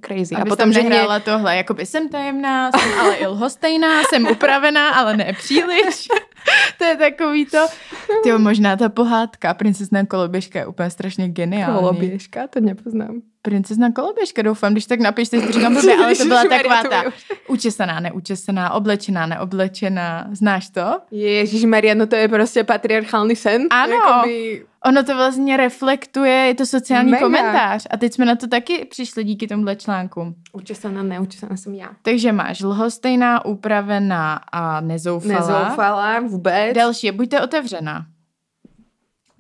[0.06, 0.36] Crazy.
[0.36, 4.28] A a potom, že nehrála mne, tohle, jakoby jsem tajemná, jsem ale i lhostejná, jsem
[4.28, 6.08] upravená, ale ne příliš.
[6.78, 7.67] to je takový to,
[8.23, 11.80] tyjo, možná ta pohádka Princezna koloběžka je úplně strašně geniální.
[11.80, 13.21] koloběžka, to nepoznám.
[13.41, 17.04] Princezna koloběžka, doufám, když tak napište, si říkám blbě, ale to byla taková ta
[17.47, 20.99] učesaná, neučesaná, oblečená, neoblečená, znáš to?
[21.12, 23.67] Ježíš Maria, no to je prostě patriarchální sen.
[23.69, 23.93] Ano.
[23.93, 27.24] Jakoby, Ono to vlastně reflektuje, je to sociální Mega.
[27.24, 27.88] komentář.
[27.89, 30.36] A teď jsme na to taky přišli díky tomuhle článku.
[30.54, 31.89] učesaná, neučesaná jsem já.
[32.02, 35.63] Takže máš lhostejná, upravená a nezoufalá.
[35.63, 36.76] Nezoufala vůbec.
[36.76, 38.06] Další je, buďte otevřená.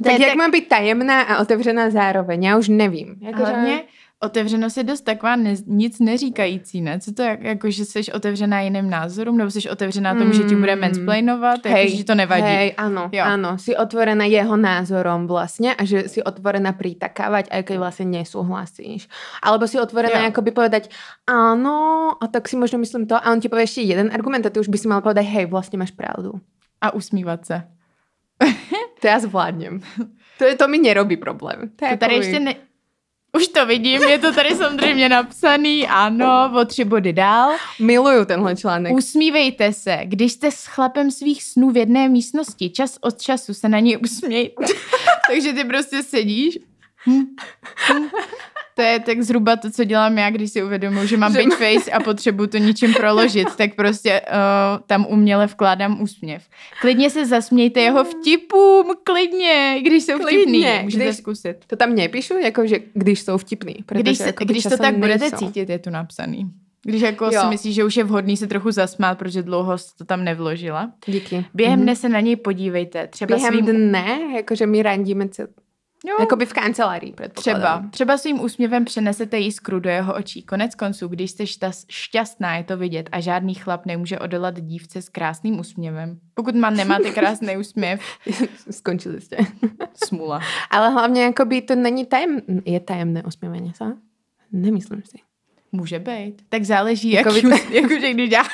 [0.03, 2.43] Tak je jak mám být tajemná a otevřená zároveň?
[2.43, 3.15] Já už nevím.
[3.21, 3.83] Jako, Hlavně
[4.19, 6.99] otevřenost je dost taková ne, nic neříkající, ne?
[6.99, 10.55] Co to je, jako, že jsi otevřená jiným názorům, nebo jsi otevřená tomu, že ti
[10.55, 10.81] bude Mm.
[10.81, 12.43] mansplainovat, jako, že ti to nevadí.
[12.43, 13.23] Hej, áno, Jo.
[13.23, 13.55] áno.
[13.57, 19.07] Si otvorená jeho názorom vlastne a že si otvorená pritakávať, aj keď vlastne nesúhlasíš.
[19.39, 20.35] Alebo si otvorená Jo.
[20.35, 20.91] akoby povedať
[21.23, 24.51] áno, a tak si možno myslím to, a on ti povie ešte jeden argument a
[24.51, 26.43] ty už by si mal povedať, hej, vlastne máš pravdu.
[26.83, 27.63] A usmívat se.
[29.01, 29.79] To ja zvládnem.
[30.39, 31.71] To, je, to mi nerobí problém.
[31.75, 32.55] To, je To tady ještě ne...
[33.35, 37.51] Už to vidím, je to tady samozřejmě napsaný, ano, o tři body dál.
[37.79, 38.93] Miluju tenhle článek.
[38.93, 43.69] Usmívejte se, když jste s chlapem svých snů v jedné místnosti, čas od času se
[43.69, 44.63] na něj usmějte.
[45.27, 46.59] Takže ty prostě sedíš.
[47.07, 47.25] Hm,
[47.93, 48.07] hm.
[48.79, 51.57] To je tak zhruba to, co dělám já, když si uvědomuji, že mám Že bitch
[51.57, 56.43] face a potřebuju to ničím proložit, tak prostě uh, tam uměle vkládám úsměv.
[56.81, 61.55] Klidně se zasmějte jeho vtipům, klidně, když jsou Klidně, vtipný, můžete když- zkusit.
[61.67, 63.75] To tam nepíšu, jako že když jsou vtipný.
[63.85, 65.37] protože Když, se, jakoby když to tak budete nejsou.
[65.37, 66.51] cítit, je tu napsaný.
[66.85, 67.41] Když jako Jo.
[67.41, 70.91] si myslíš, že už je vhodný se trochu zasmát, protože dlouho to tam nevložila.
[71.05, 71.45] Díky.
[71.53, 71.83] Během Mhm.
[71.83, 73.07] dne se na něj podívejte.
[73.07, 75.47] Třeba Během svým, dne, jakože my randíme cel...
[76.05, 80.43] jo, Jakoby v kancelárii, třeba, třeba svým úsměvem přenesete jiskru do jeho očí.
[80.43, 85.01] Konec konců, když jste štas, šťastná, je to vidět a žádný chlap nemůže odolat dívce
[85.01, 86.19] s krásným úsměvem.
[86.33, 88.01] Pokud má, nemáte krásný úsměv,
[88.71, 89.37] Skončili jste.
[90.05, 90.41] smula.
[90.69, 92.41] Ale hlavně jakoby to není tajem...
[92.65, 93.85] Je tajemné usměvení, co?
[94.51, 95.17] Nemyslím si.
[95.71, 96.41] Může být.
[96.49, 98.47] Tak záleží, Jako vy- úsměv, jakože když dělá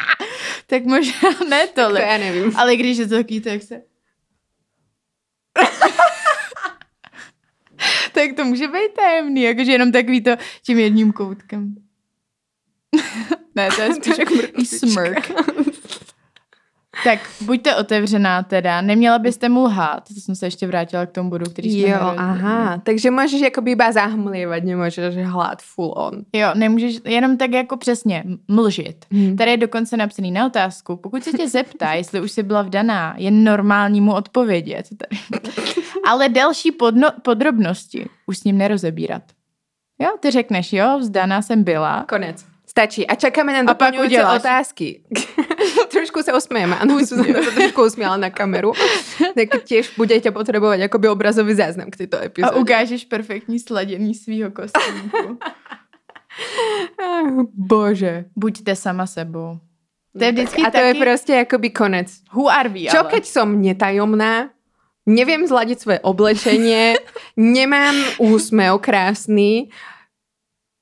[0.66, 2.02] tak možná ne To tolik.
[2.02, 2.56] já nevím.
[2.56, 3.82] Ale když je to takový, tak se...
[8.26, 10.30] tak to může být tajemný, jakože jenom takový to
[10.66, 11.74] tím jedním koutkem.
[13.54, 14.28] ne, to je spíš jak
[14.66, 15.32] smrk.
[17.04, 20.08] tak buďte otevřená teda, neměla byste mu lhát.
[20.08, 22.18] To jsem se ještě vrátila k tomu bodu, který jsme Jo, nerozhodli.
[22.18, 22.78] aha.
[22.84, 26.24] Takže můžeš jakoby iba zahmlievat, nemůžeš hlát full on.
[26.32, 29.04] Jo, nemůžeš jenom tak jako přesně mlžit.
[29.12, 29.36] Hmm.
[29.36, 30.96] Tady je dokonce napsaný na otázku.
[30.96, 34.86] Pokud se tě zeptá, jestli už jsi byla vdaná, je normální mu odpovědět.
[34.96, 35.20] Tady.
[36.06, 39.22] Ale další podno, podrobnosti už s ním nerozebírat.
[39.98, 42.04] Jo, ty řekneš, jo, vzdaná jsem byla.
[42.08, 42.44] Konec.
[42.66, 43.06] Stačí.
[43.06, 44.40] A čekáme na A uděláš.
[44.40, 45.02] otázky.
[45.92, 46.78] trošku sa usmieme.
[46.78, 48.72] Áno, Zuzana sa trošku usmiala na kameru.
[49.34, 52.56] Tak tiež budete potrebovať akoby obrazový záznam k tejto A epizóde.
[52.62, 55.36] ukážeš perfektní sladění svýho kostýmku.
[57.54, 58.24] Bože.
[58.36, 59.58] Buďte sama sebou.
[60.18, 61.00] To je vždycky A to je taky...
[61.02, 62.08] proste akoby konec.
[62.34, 63.10] Who are we, Čo ale?
[63.14, 64.50] keď som netajomná,
[65.06, 66.96] neviem zladiť svoje oblečenie,
[67.36, 69.72] nemám úsmev krásny,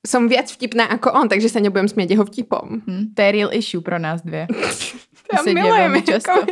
[0.07, 2.81] som viac vtipná ako on, takže sa nebudem smieť jeho vtipom.
[2.87, 4.47] Hm, to je real issue pro nás dvě.
[5.33, 6.45] Ja se děje velmi často.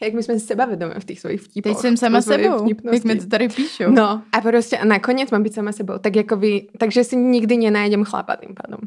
[0.00, 1.72] Jak my sme sebavedomé v tých svojich vtipoch.
[1.72, 3.90] Teď jsem sama sebou, jak mi to tady píšou.
[3.90, 5.98] No a prostě a nakonec mám byť sama sebou.
[5.98, 8.80] Tak jako vy, takže si nikdy nenájdem chlapa tým pádom.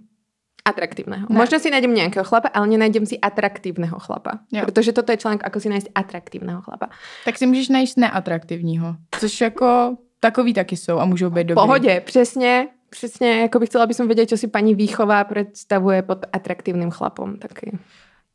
[0.68, 1.32] Atraktívneho.
[1.32, 1.38] Ne.
[1.40, 4.44] Možno si nájdem nejakého chlapa, ale nenájdem si atraktívneho chlapa.
[4.52, 4.68] Jo.
[4.68, 6.92] Protože toto je článek, ako si nájsť atraktívneho chlapa.
[7.24, 8.96] Tak si můžeš najít neatraktivního.
[9.20, 11.56] Což jako takový taky jsou a můžou být dobrý.
[11.56, 16.26] pohode, přesně, přesně, jako bych chcela, aby som vedieť, čo si paní Výchová predstavuje pod
[16.34, 17.40] atraktívnym chlapom.
[17.40, 17.80] Taky.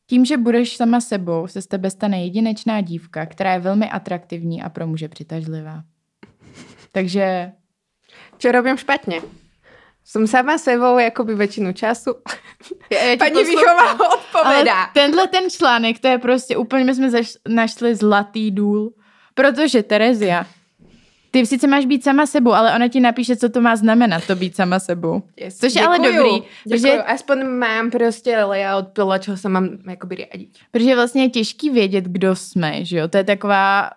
[0.06, 4.62] Tím, že budeš sama sebou, se z tebe stane jedinečná dívka, která je velmi atraktivní
[4.62, 5.84] a pro muže přitažlivá.
[6.92, 7.52] Takže
[8.38, 9.22] Čo robím špatně?
[10.04, 12.14] Som sama sebou jakoby väčšinu času.
[12.90, 13.44] já Paní.
[13.44, 14.86] Výchová Ale odpovedá.
[14.94, 18.92] tenhle ten článek, to je prostě úplně, my jsme zaš, našli zlatý důl,
[19.34, 20.46] protože Terezia,
[21.34, 24.36] ty sice máš být sama sebou, ale ona ti napíše, co to má znamenat, to
[24.36, 25.22] být sama sebou.
[25.36, 25.58] Yes.
[25.58, 26.42] Což je ale dobrý, Děkuju.
[26.68, 30.60] protože- Aspoň mám prostě layout podle čeho se mám jakoby riadiť.
[30.70, 33.08] Protože vlastně je těžký vědět, kdo jsme, že jo?
[33.08, 33.90] To je taková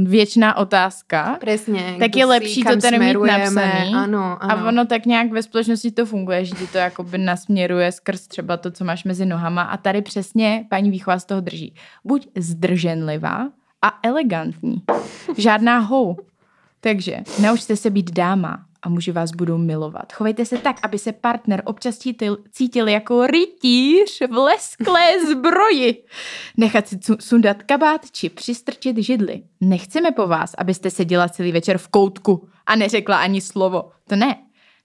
[0.00, 1.36] uh, věčná otázka.
[1.40, 1.96] Presne.
[1.98, 3.94] Tak je lepší to tady mít napsaný.
[3.94, 4.52] Ano, ano.
[4.64, 8.56] A ono tak nějak ve společnosti to funguje, že ti to jakoby nasměruje skrz třeba
[8.56, 11.74] to, co máš mezi nohama a tady přesně paní výchova z toho drží.
[12.04, 13.48] Buď zdrženlivá
[13.82, 14.82] a elegantní.
[15.38, 16.16] Žádná hou.
[16.84, 20.12] Takže naučte se být dáma a muži vás budou milovat.
[20.12, 26.04] Chovejte se tak, aby se partner občas cítil, cítil jako rytíř v lesklé zbroji.
[26.56, 29.42] Nechat si sundat kabát či přistrčit židli.
[29.60, 33.90] Nechceme po vás, abyste seděla celý večer v koutku a neřekla ani slovo.
[34.08, 34.36] To ne.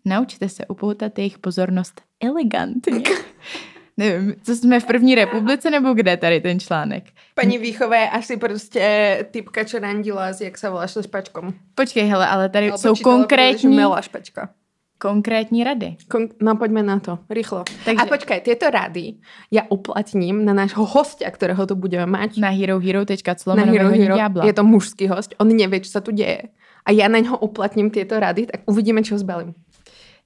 [0.06, 3.04] Naučte se upoutat jejich pozornost elegantně.
[3.98, 7.04] Nevím, co jsme v první republice nebo kde tady ten článek?
[7.36, 8.84] Paní Výchové je asi prostě
[9.32, 11.54] typka, čo randila jak sa volá, špačkom.
[11.76, 14.50] Počkej, hele, ale tady jsou konkrétní, Mela špačka.
[14.98, 15.96] konkrétní rady.
[16.10, 17.64] Kon- no poďme na to, rýchlo.
[17.86, 19.14] Takže- A počkaj, tieto rady
[19.54, 22.38] ja uplatním na nášho hostia, ktorého tu budeme mať.
[22.38, 24.16] Na herohero.co na Hero Hero.
[24.18, 24.46] Diabla.
[24.46, 26.50] Je to mužský host, on nevie, čo sa tu deje.
[26.86, 29.54] A ja na ňo uplatním tieto rady, tak uvidíme, čo zbalím.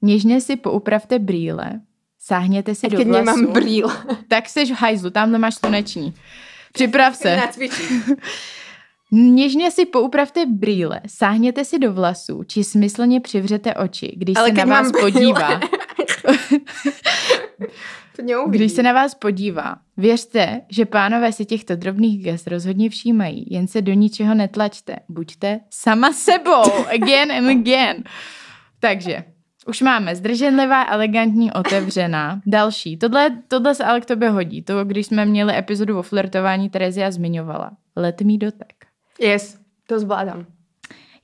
[0.01, 1.79] Něžně si poupravte brýle,
[2.21, 3.12] sáhněte si A do vlasů.
[3.12, 3.88] nemám brýl.
[4.27, 6.13] Tak seš v hajzlu, tamhle máš sluneční.
[6.73, 7.41] Připrav se.
[9.12, 14.53] Něžně si poupravte brýle, sáhněte si do vlasů, či smyslně přivřete oči, když Ale se
[14.53, 15.60] na vás podívá.
[18.47, 23.67] Když se na vás podívá, věřte, že pánové si těchto drobných gest rozhodně všímají, jen
[23.67, 24.95] se do ničeho netlačte.
[25.10, 28.03] Buďte sama sebou, again and again.
[28.79, 29.23] Takže,
[29.67, 32.41] už máme zdrženlivá, elegantní, otevřená.
[32.45, 32.97] Další.
[32.97, 34.62] Tohle, tohle se ale k tobě hodí.
[34.62, 37.71] To, když jsme měli epizodu o flirtování, Terezia zmiňovala.
[37.95, 38.86] Letmý dotek.
[39.19, 40.45] Yes, to zvládam.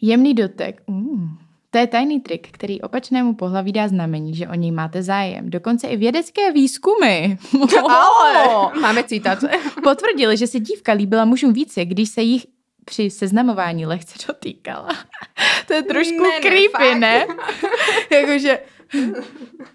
[0.01, 0.83] Jemný dotek.
[0.87, 1.37] Mm.
[1.69, 5.49] To je tajný trik, který opačnému pohlaví dá znamení, že o něj máte zájem.
[5.49, 7.37] Dokonce i vědecké výzkumy
[7.89, 9.49] Ale máme citace.
[9.83, 12.45] potvrdili, že se dívka líbila mužům více, když se jich
[12.87, 14.87] při seznamování lehce dotýkala.
[15.67, 17.27] to je trošku Ne, ne, creepy, ne?
[18.11, 18.59] Jakože,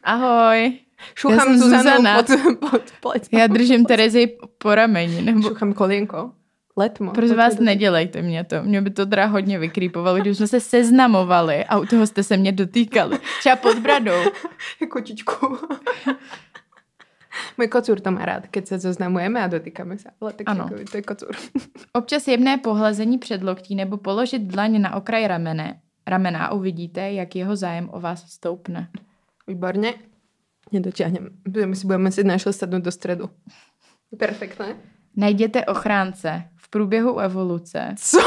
[0.04, 0.72] ahoj,
[1.14, 2.22] Šuchám Zuzanu Zuzana.
[2.22, 3.28] pod, pod plec.
[3.32, 6.30] já držím Terezi po rameni, nebo Šuchám kolienko.
[6.76, 7.10] Letmo.
[7.12, 8.62] Prosím vás, nedělejte mě to.
[8.62, 12.36] Mě by to teda hodně vykrýpovalo, když jsme se seznamovali a u toho jste se
[12.36, 13.18] mě dotýkali.
[13.40, 14.20] Třeba pod bradou.
[14.90, 15.58] Kočičku.
[17.58, 20.08] Můj kocúr to má rád, keď se zoznamujeme a dotýkáme se.
[20.20, 20.68] Ale tak Ano.
[20.72, 21.36] jako, to je kocúr.
[21.92, 27.36] Občas jemné pohlazení před loktí nebo položit dlaň na okraj ramene, ramena a uvidíte, jak
[27.36, 28.88] jeho zájem o vás stoupne.
[29.46, 29.94] Výborně.
[30.72, 31.28] Nedotiahnem.
[31.66, 33.30] My si budeme si našli sednout do stredu.
[34.18, 34.76] Perfektné.
[35.16, 37.94] Najděte ochránce v průběhu evoluce.
[37.98, 38.18] Co?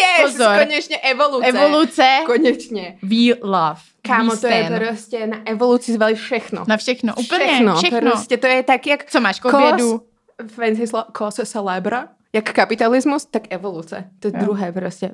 [0.00, 0.58] Yes, Pozor.
[0.58, 1.46] konečně evoluce.
[1.48, 2.98] Evoluce Konečně.
[3.02, 3.80] we love.
[4.02, 6.64] Kámo, we to je prostě na evoluci zvali všechno.
[6.68, 7.76] Na všechno, úplně všechno.
[7.76, 8.00] všechno.
[8.00, 10.02] Prostě to je tak, jak Co máš k obědu?
[10.48, 14.04] fancy kose celebra, jak kapitalismus, tak evoluce.
[14.20, 14.40] To je Jo.
[14.44, 15.10] druhé prostě.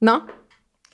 [0.00, 0.26] No,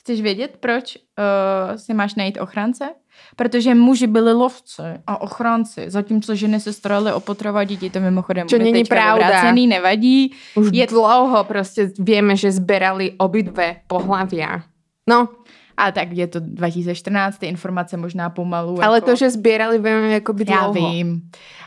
[0.07, 2.89] Chceš vědět, proč uh, si máš najít ochránce?
[3.37, 7.91] Protože muži byli lovci a ochránci, zatímco ženy se staraly o potravu a děti.
[7.91, 9.27] To mimochodem Čo není pravda.
[9.27, 10.33] vyvrácený, nevadí.
[10.55, 14.63] už Je- dlouho prostě víme, že zberali obidve pohlavia.
[15.09, 15.29] No,
[15.77, 18.85] A tak je to 2014, ty informace možná pomalu.
[18.85, 19.07] ale jako...
[19.11, 20.91] to, že sbírali, víme jako by Já dlouho.
[20.91, 21.23] vím,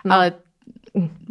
[0.06, 0.14] No.
[0.16, 0.34] ale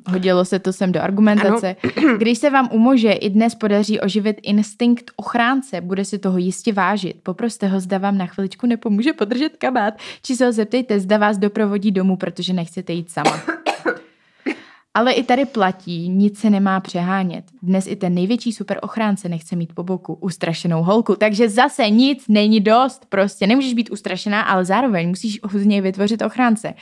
[0.06, 1.76] hodilo se to sem do argumentace.
[2.18, 7.16] Když se vám umože i dnes podaří oživit instinkt ochránce, bude si toho jistě vážit.
[7.22, 11.38] Poproste ho, zda vám na chviličku nepomůže podržet kabát, či se ho zeptejte, zda vás
[11.38, 13.40] doprovodí domů, protože nechcete jít sama.
[14.94, 17.44] Ale i tady platí, nic se nemá přehánět.
[17.62, 22.24] Dnes i ten největší super ochránce nechce mít po boku ustrašenou holku, takže zase nic
[22.28, 23.06] není dost.
[23.08, 26.74] Prostě nemůžeš být ustrašená, ale zároveň musíš z něj vytvořit ochránce.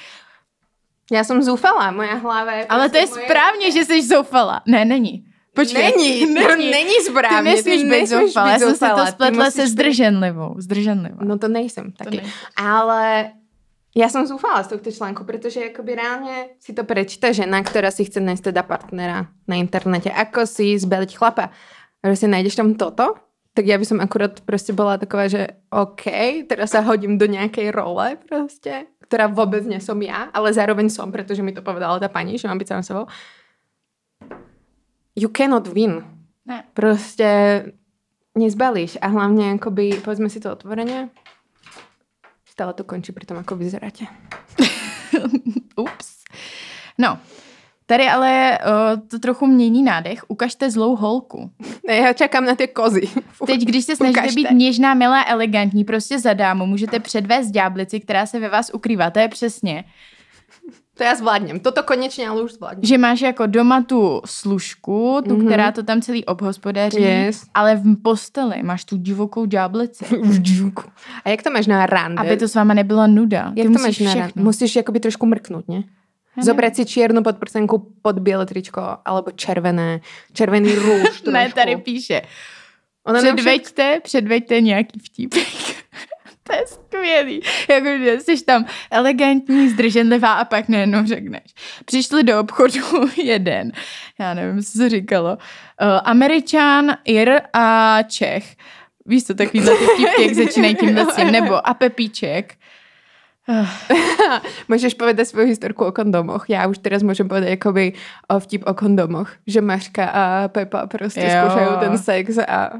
[1.12, 4.62] Já jsem zoufala, moja hlava je Ale to je prostě moje- správně, že jsi zoufala.
[4.66, 5.24] Ne, není.
[5.54, 5.82] Počkej.
[5.82, 7.38] Není, to není správně.
[7.38, 8.50] Ty nesmíš ty být zoufala.
[8.52, 10.54] Já jsem si zoufala, to spletla musíš se být- zdrženlivou.
[10.58, 11.16] Zdrženlivá.
[11.24, 12.16] No to nejsem To taky.
[12.16, 12.32] nejsi.
[12.56, 13.30] Ale
[13.96, 18.04] ja som zúfala z tohto článku, pretože akoby reálne si to prečíta žena, ktorá si
[18.04, 20.12] chce nájsť teda partnera na internete.
[20.12, 21.48] Ako si zbaliť chlapa?
[22.04, 23.16] Že si nájdeš tam toto?
[23.56, 26.04] Tak ja by som akurát proste bola taková, že OK,
[26.44, 31.08] teraz sa hodím do nejakej role proste, ktorá vôbec nie som ja, ale zároveň som,
[31.08, 33.08] pretože mi to povedala tá pani, že mám byť sám sebou.
[35.16, 36.04] You cannot win.
[36.44, 36.68] Ne.
[36.76, 37.64] Proste
[38.36, 41.08] nezbalíš a hlavne akoby, povedzme si to otvorene,
[42.44, 44.04] stále to končí pri tom, ako vyzeráte.
[45.80, 46.28] Ups.
[47.00, 47.16] No,
[47.86, 48.58] tady ale
[48.94, 50.20] uh, to trochu mění nádech.
[50.28, 51.50] Ukažte zlou holku.
[51.88, 53.00] Ne, já čakám na ty kozy.
[53.46, 54.40] Teď, když se snažíte Ukažte.
[54.40, 59.10] být něžná, milá, elegantní, prostě za dámu, můžete předvést ďáblici, která se ve vás ukrývá.
[59.10, 59.84] To je přesně,
[60.98, 61.60] To já zvládnem.
[61.60, 62.84] Toto konečně ale už zvládnem.
[62.84, 65.46] že máš jako doma tu služku, tu, Mhm.
[65.46, 67.44] která to tam celý obhospodaří, Yes.
[67.54, 70.04] ale v posteli máš tu divokou ďáblici.
[71.24, 72.20] A jak to máš na rande?
[72.20, 73.52] Aby to s váma nebyla nuda.
[73.56, 74.32] jak Ty to máš musíš na rande?
[74.36, 75.82] Musíš jakoby trošku mrknout, ne?
[76.42, 80.00] Zobrať si čiernu podprsenku pod biele tričko, alebo červené,
[80.32, 81.22] červený růž.
[81.32, 82.22] Ne, tady píše.
[83.06, 85.42] Ona nám však- Předveďte, předveďte nějaký vtípek.
[86.42, 87.40] to je skvělý.
[87.70, 91.42] Jakože jsi tam elegantní, zdrženlivá a pak najednou řekneš.
[91.84, 92.80] Přišli do obchodu
[93.22, 93.72] jeden,
[94.20, 95.38] já nevím, co se říkalo, uh,
[96.04, 98.56] Američan, Ir a Čech.
[99.06, 101.30] Víš co, takovýhle ty vtípky, jak začínají tímhle s tím.
[101.30, 102.54] Nebo a Pepíček.
[104.68, 106.50] Můžeš povedať svoju historku o kondomoch.
[106.50, 107.92] Já už teraz můžem povedať jakoby
[108.28, 109.32] o vtip o kondomoch.
[109.46, 112.70] Že Maška a Pepa prostě zkoušají ten sex a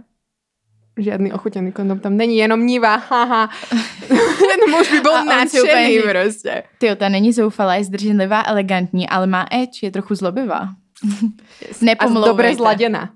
[0.98, 3.50] žádný ochutěný kondom tam není, jenom níva, haha.
[4.08, 5.62] ten muž by byl nadšený
[6.00, 6.62] úplně- prostě.
[6.78, 10.68] Ty, ta není zoufalá, je zdrženlivá, elegantní, ale má edge, je trochu zlobivá.
[11.82, 12.28] A Nepomlouvejte.
[12.28, 13.10] dobře zladěná.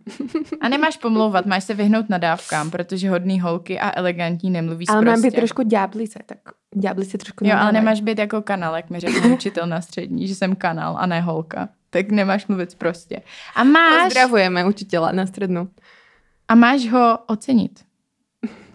[0.61, 5.14] A nemáš pomlouvat, máš se vyhnout nadávkám, protože hodný holky a elegantní nemluví Ale mám
[5.14, 5.37] být sprostě.
[5.37, 6.38] trošku ďáblice, tak
[6.74, 10.35] ďáblice trošku Jo, ale nemáš být jako kanál, jak mi řekl učitel na střední, že
[10.35, 11.68] jsem kanál a ne holka.
[11.90, 13.22] Tak nemáš mluvit prostě.
[13.55, 15.68] A máš, Pozdravujeme učitela na střednu.
[16.48, 17.85] a máš ho ocenit.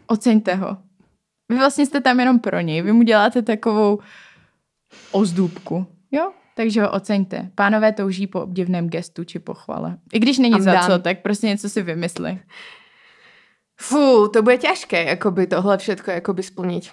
[0.07, 0.77] Oceňte ho.
[1.51, 2.81] Vy vlastně jste tam jenom pro něj.
[2.81, 3.99] Vy mu děláte takovou
[5.11, 5.85] ozdůbku.
[6.11, 6.31] Jo?
[6.55, 7.51] Takže ho oceňte.
[7.55, 9.97] Pánové touží po obdivném gestu či pochvale.
[10.13, 10.87] I když není I'm za done.
[10.87, 12.39] co, tak prostě něco si vymysli.
[13.75, 16.91] Fú, to bude ťažké, jakoby tohle všetko jakoby splniť.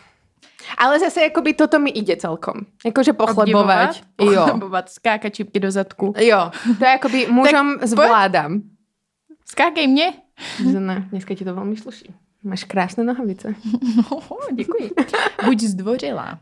[0.79, 2.67] Ale zase jakoby toto mi ide celkom.
[2.85, 4.03] Jakože pochlebovať.
[4.21, 4.35] Jo.
[4.35, 6.15] Pochlebovat, skákat čipky do zadku.
[6.19, 8.63] Jo, to jakoby mužom zvládám.
[9.47, 10.13] Skákej mě.
[10.63, 12.15] Zuzana, dneska ti to velmi sluší.
[12.43, 13.55] Máš krásné nohavice.
[14.11, 14.91] No, děkuji.
[15.45, 16.39] Buď zdvořilá.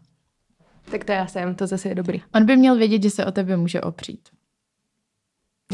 [0.91, 2.23] Tak to já jsem, to zase je dobrý.
[2.35, 4.29] On by měl vědět, že se o tebe může opřít.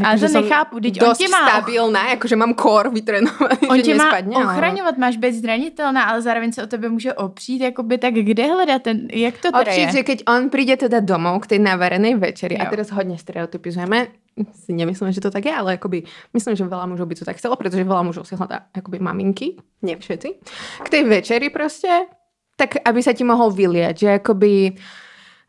[0.05, 3.83] Ale Jakože to nechápu, teď on tě má, stabilná, jakože mám kor vytrénovaný, on že
[3.83, 4.37] tě má nespadne.
[4.37, 8.45] ale- ochraňovat, máš být zranitelná, ale zároveň se o tebe může opřít, jakoby tak kde
[8.47, 9.93] hledat ten, jak to teda Opřít, je?
[9.93, 12.69] že keď on príde teda domov k tej navarenej večeri, Jo.
[12.69, 14.13] a teraz hodne stereotypizujeme,
[14.53, 16.05] si nemyslím, že to tak je, ale akoby,
[16.37, 19.57] myslím, že veľa mužov by to tak chcelo, pretože veľa mužov si hľadá akoby maminky,
[19.81, 20.29] nie všetci,
[20.85, 22.05] k tej večeri proste,
[22.61, 24.77] tak aby sa ti mohol vyliať, že akoby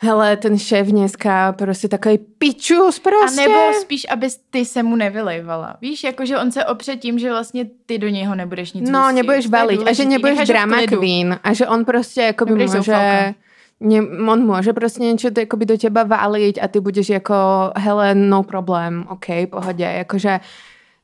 [0.04, 3.42] hele, ten šéf dneska prostě takový pičus A prostě.
[3.42, 5.78] nebo spíš, abys ty se mu nevylejvala.
[5.82, 9.48] Víš, jakože on se opře tím, že vlastně ty do něho nebudeš nic No, nebudeš
[9.48, 13.34] valiť a že nebudeš drama queen a že on prostě jakoby Nebudeš může zoufalka.
[13.80, 18.16] ne, on môže proste niečo to, akoby do teba váliť a ty budeš ako, hele,
[18.18, 20.40] no problém, ok, pohode, akože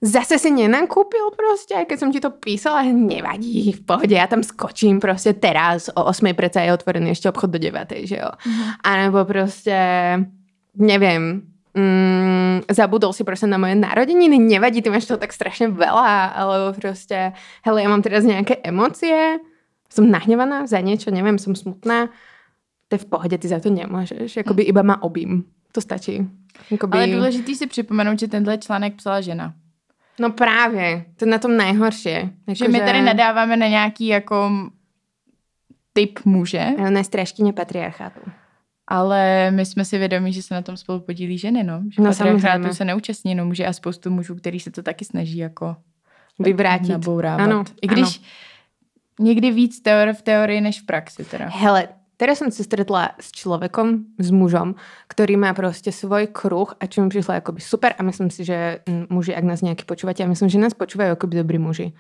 [0.04, 4.44] zase si nenakúpil proste, aj keď som ti to písala, nevadí, v pohode, ja tam
[4.44, 8.30] skočím proste teraz, o 8 predsa je otvorený ešte obchod do 9, že jo.
[8.44, 8.64] Mhm.
[8.84, 9.80] A nebo proste,
[10.76, 16.36] neviem, mm, zabudol si proste na moje narodeniny, nevadí, ty máš toho tak strašne veľa,
[16.36, 17.32] alebo proste,
[17.64, 19.40] hele, ja mám teraz nejaké emócie,
[19.88, 22.12] som nahnevaná za niečo, neviem, som smutná,
[22.92, 26.28] to je v pohode, ty za to nemôžeš, jakoby iba ma obím, to stačí.
[26.70, 26.98] Jakoby...
[26.98, 29.54] Ale důležitý si připomenout, že tenhle článek psala žena.
[30.20, 32.10] No právě, to je na tom nejhorší.
[32.52, 34.52] Že my tady nadáváme na nějaký jako
[35.94, 38.20] typ muže, Na strážkyně patriarchátu.
[38.88, 41.82] ale my jsme si vědomí, že se na tom spolu podílí ženy, no.
[41.92, 42.42] Že No, no, samozřejmě.
[42.42, 45.76] patriarchátu se neúčastní jenom muži a spoustu mužů, který se to taky snaží jako
[46.40, 46.90] Vyvrátit.
[46.90, 47.40] nabourávat.
[47.48, 48.28] Ano, I když ano.
[49.20, 51.50] někdy víc teor- v teorii než v praxi teda.
[51.50, 51.88] Hele,
[52.18, 54.78] teraz som sa stretla s človekom, s mužom,
[55.10, 58.82] ktorý má proste svoj kruh a čo mi prišlo akoby super a myslím si, že
[59.10, 61.92] muži, ak nás nejaký počúvate, a myslím, že nás počúvajú akoby dobrí muži.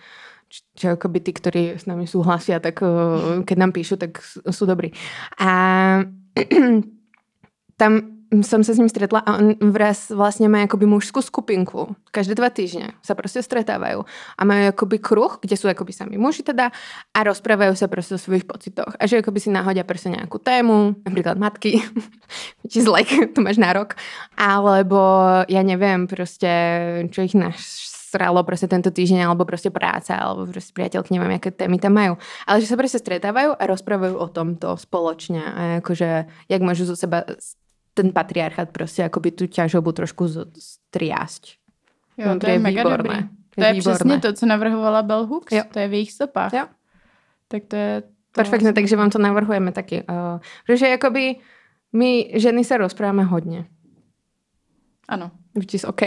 [0.49, 4.64] Č- Čo akoby tí, ktorí s nami súhlasia, tak uh, keď nám píšu, tak sú
[4.70, 4.93] dobrí.
[5.41, 5.49] A
[7.82, 7.91] tam
[8.42, 11.94] som sa s ním stretla a on vraz vlastne má akoby mužskú skupinku.
[12.10, 16.42] Každé dva týždne sa proste stretávajú a majú akoby kruh, kde sú akoby sami muži
[16.42, 16.74] teda
[17.14, 18.98] a rozprávajú sa proste o svojich pocitoch.
[18.98, 21.84] A že akoby si nahodia proste nejakú tému, napríklad matky,
[22.74, 23.94] is like, tu máš nárok,
[24.34, 24.98] alebo
[25.46, 26.50] ja neviem, proste,
[27.14, 31.78] čo ich nasralo proste tento týždeň, alebo proste práca, alebo proste priateľky, neviem, aké témy
[31.78, 32.18] tam majú.
[32.48, 36.10] Ale že sa proste stretávajú a rozprávajú o tomto spoločne a akože,
[36.50, 37.28] jak môžu zo seba
[37.94, 40.26] ten patriarchát proste akoby tú ťažobu trošku
[40.58, 41.44] striasť.
[42.18, 42.98] Jo, No, to je mega výborné.
[42.98, 43.20] dobrý.
[43.54, 45.54] To To je je přesně to, co navrhovala Bell Hooks.
[45.54, 45.64] Jo.
[45.74, 46.54] To je v jejich stopách.
[46.54, 46.66] Jo.
[47.48, 48.02] Tak to je...
[48.02, 50.04] To Perfektne, takže vám to navrhujeme taky.
[50.10, 51.36] Uh, protože jakoby
[51.94, 53.66] my ženy se rozpráváme hodně.
[55.10, 55.32] Ano.
[55.56, 56.02] Which is OK.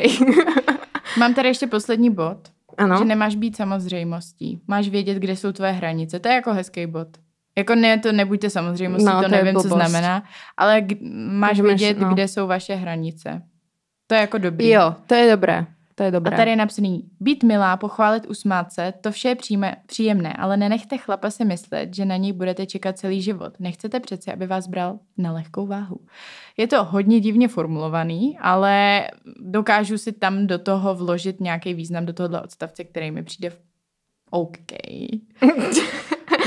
[1.19, 2.39] Mám tady ještě poslední bod.
[2.79, 2.99] ano.
[2.99, 4.61] Že nemáš být samozřejmostí.
[4.67, 6.19] Máš vědět, kde jsou tvoje hranice.
[6.21, 7.09] To je jako hezký bod.
[7.59, 9.79] Jako ne, to nebuďte samozřejmostí, No, to, to nevím, co blbost.
[9.89, 10.23] znamená,
[10.57, 10.97] ale g-
[11.31, 12.09] máš Že máš- vědět, no.
[12.15, 13.43] kde jsou vaše hranice.
[14.07, 14.69] To je jako dobrý.
[14.69, 15.67] Jo, to je dobré.
[15.95, 16.35] To je dobré.
[16.35, 20.57] A tady je napsaný, být milá, pochválit, usmát se, to vše je přijme, příjemné, ale
[20.57, 23.53] nenechte chlapa si myslet, že na něj budete čekat celý život.
[23.61, 26.01] Nechcete přece, aby vás bral na lehkou váhu.
[26.57, 29.05] Je to hodně divně formulovaný, ale
[29.41, 33.59] dokážu si tam do toho vložit nějaký význam do tohohle odstavce, který mi přijde v
[34.31, 34.57] OK.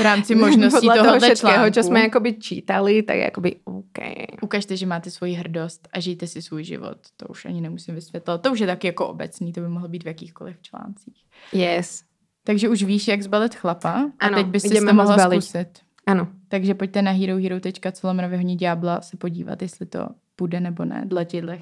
[0.00, 1.74] V rámci možností Podľa toho všetkého, článku.
[1.74, 3.98] čo jsme jakoby čítali, tak jakoby OK.
[4.42, 6.98] Ukažte, že máte svoji hrdost a žijte si svůj život.
[7.16, 8.42] To už ani nemusím vysvětlovat.
[8.42, 11.24] To už je taky jako obecný, to by mohlo být v jakýchkoliv článcích.
[11.52, 12.02] Yes.
[12.44, 15.42] Takže už víš, jak zbalit chlapa a Ano, teď bys si to mohla zbalit.
[15.44, 15.68] zkusit.
[16.06, 16.28] Ano.
[16.48, 21.24] Takže pojďte na herohero.co lomeno vyhoní ďábla se podívat, jestli to půjde nebo ne, dle
[21.24, 21.52] těchto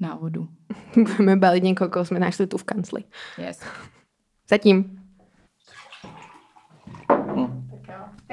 [0.00, 0.48] návodů.
[0.96, 3.04] Budeme balit někoho, koho jsme našli tu v kancli.
[3.38, 3.60] Yes.
[4.50, 5.01] Zatím.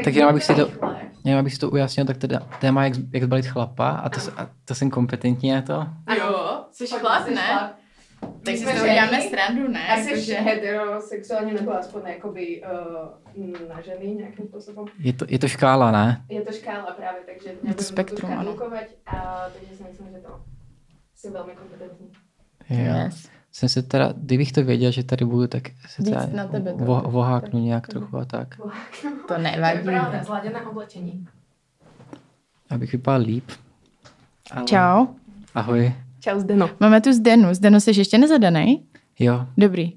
[0.04, 0.68] Tak jenom abych si to,
[1.24, 4.50] jenom abych si to ujasnil, tak teda téma, jak, jak zbalit chlapa a to, a
[4.66, 5.88] to jsem kompetentní na to.
[6.18, 7.74] Jo, jsi chlap, ne?
[8.46, 9.80] Tak si z toho děláme srandu, ne?
[10.08, 12.64] Jakože- heterosexuálně nebo aspoň jakoby
[13.36, 14.86] uh, na ženy nějakým způsobem?
[15.00, 16.22] Je to, je to škála, ne?
[16.30, 18.56] Je to škála právě, takže Je to spektrum, ano.
[19.06, 20.42] a takže si myslím, že to
[21.16, 22.08] jsi velmi kompetentní.
[22.70, 22.96] Jo.
[23.06, 23.30] Yes.
[23.52, 26.72] Jsem se teda, kdybych to věděl, že tady budu, tak se Víc teda na tebe
[26.74, 28.70] to- vo, voháknu nějak trochu a tak, To
[29.28, 29.84] To je nevadí.
[29.84, 31.28] pravda, zladěné oblečení.
[32.70, 33.46] abych vypadal líp.
[34.52, 34.66] Ale...
[34.66, 35.06] Čau.
[35.56, 35.94] Ahoj.
[36.20, 36.70] Čau Zdeno.
[36.80, 37.54] Máme tu Zdenu.
[37.54, 38.86] Zdeno, jsi ještě nezadaný?
[39.20, 39.94] Jo, Dobrý.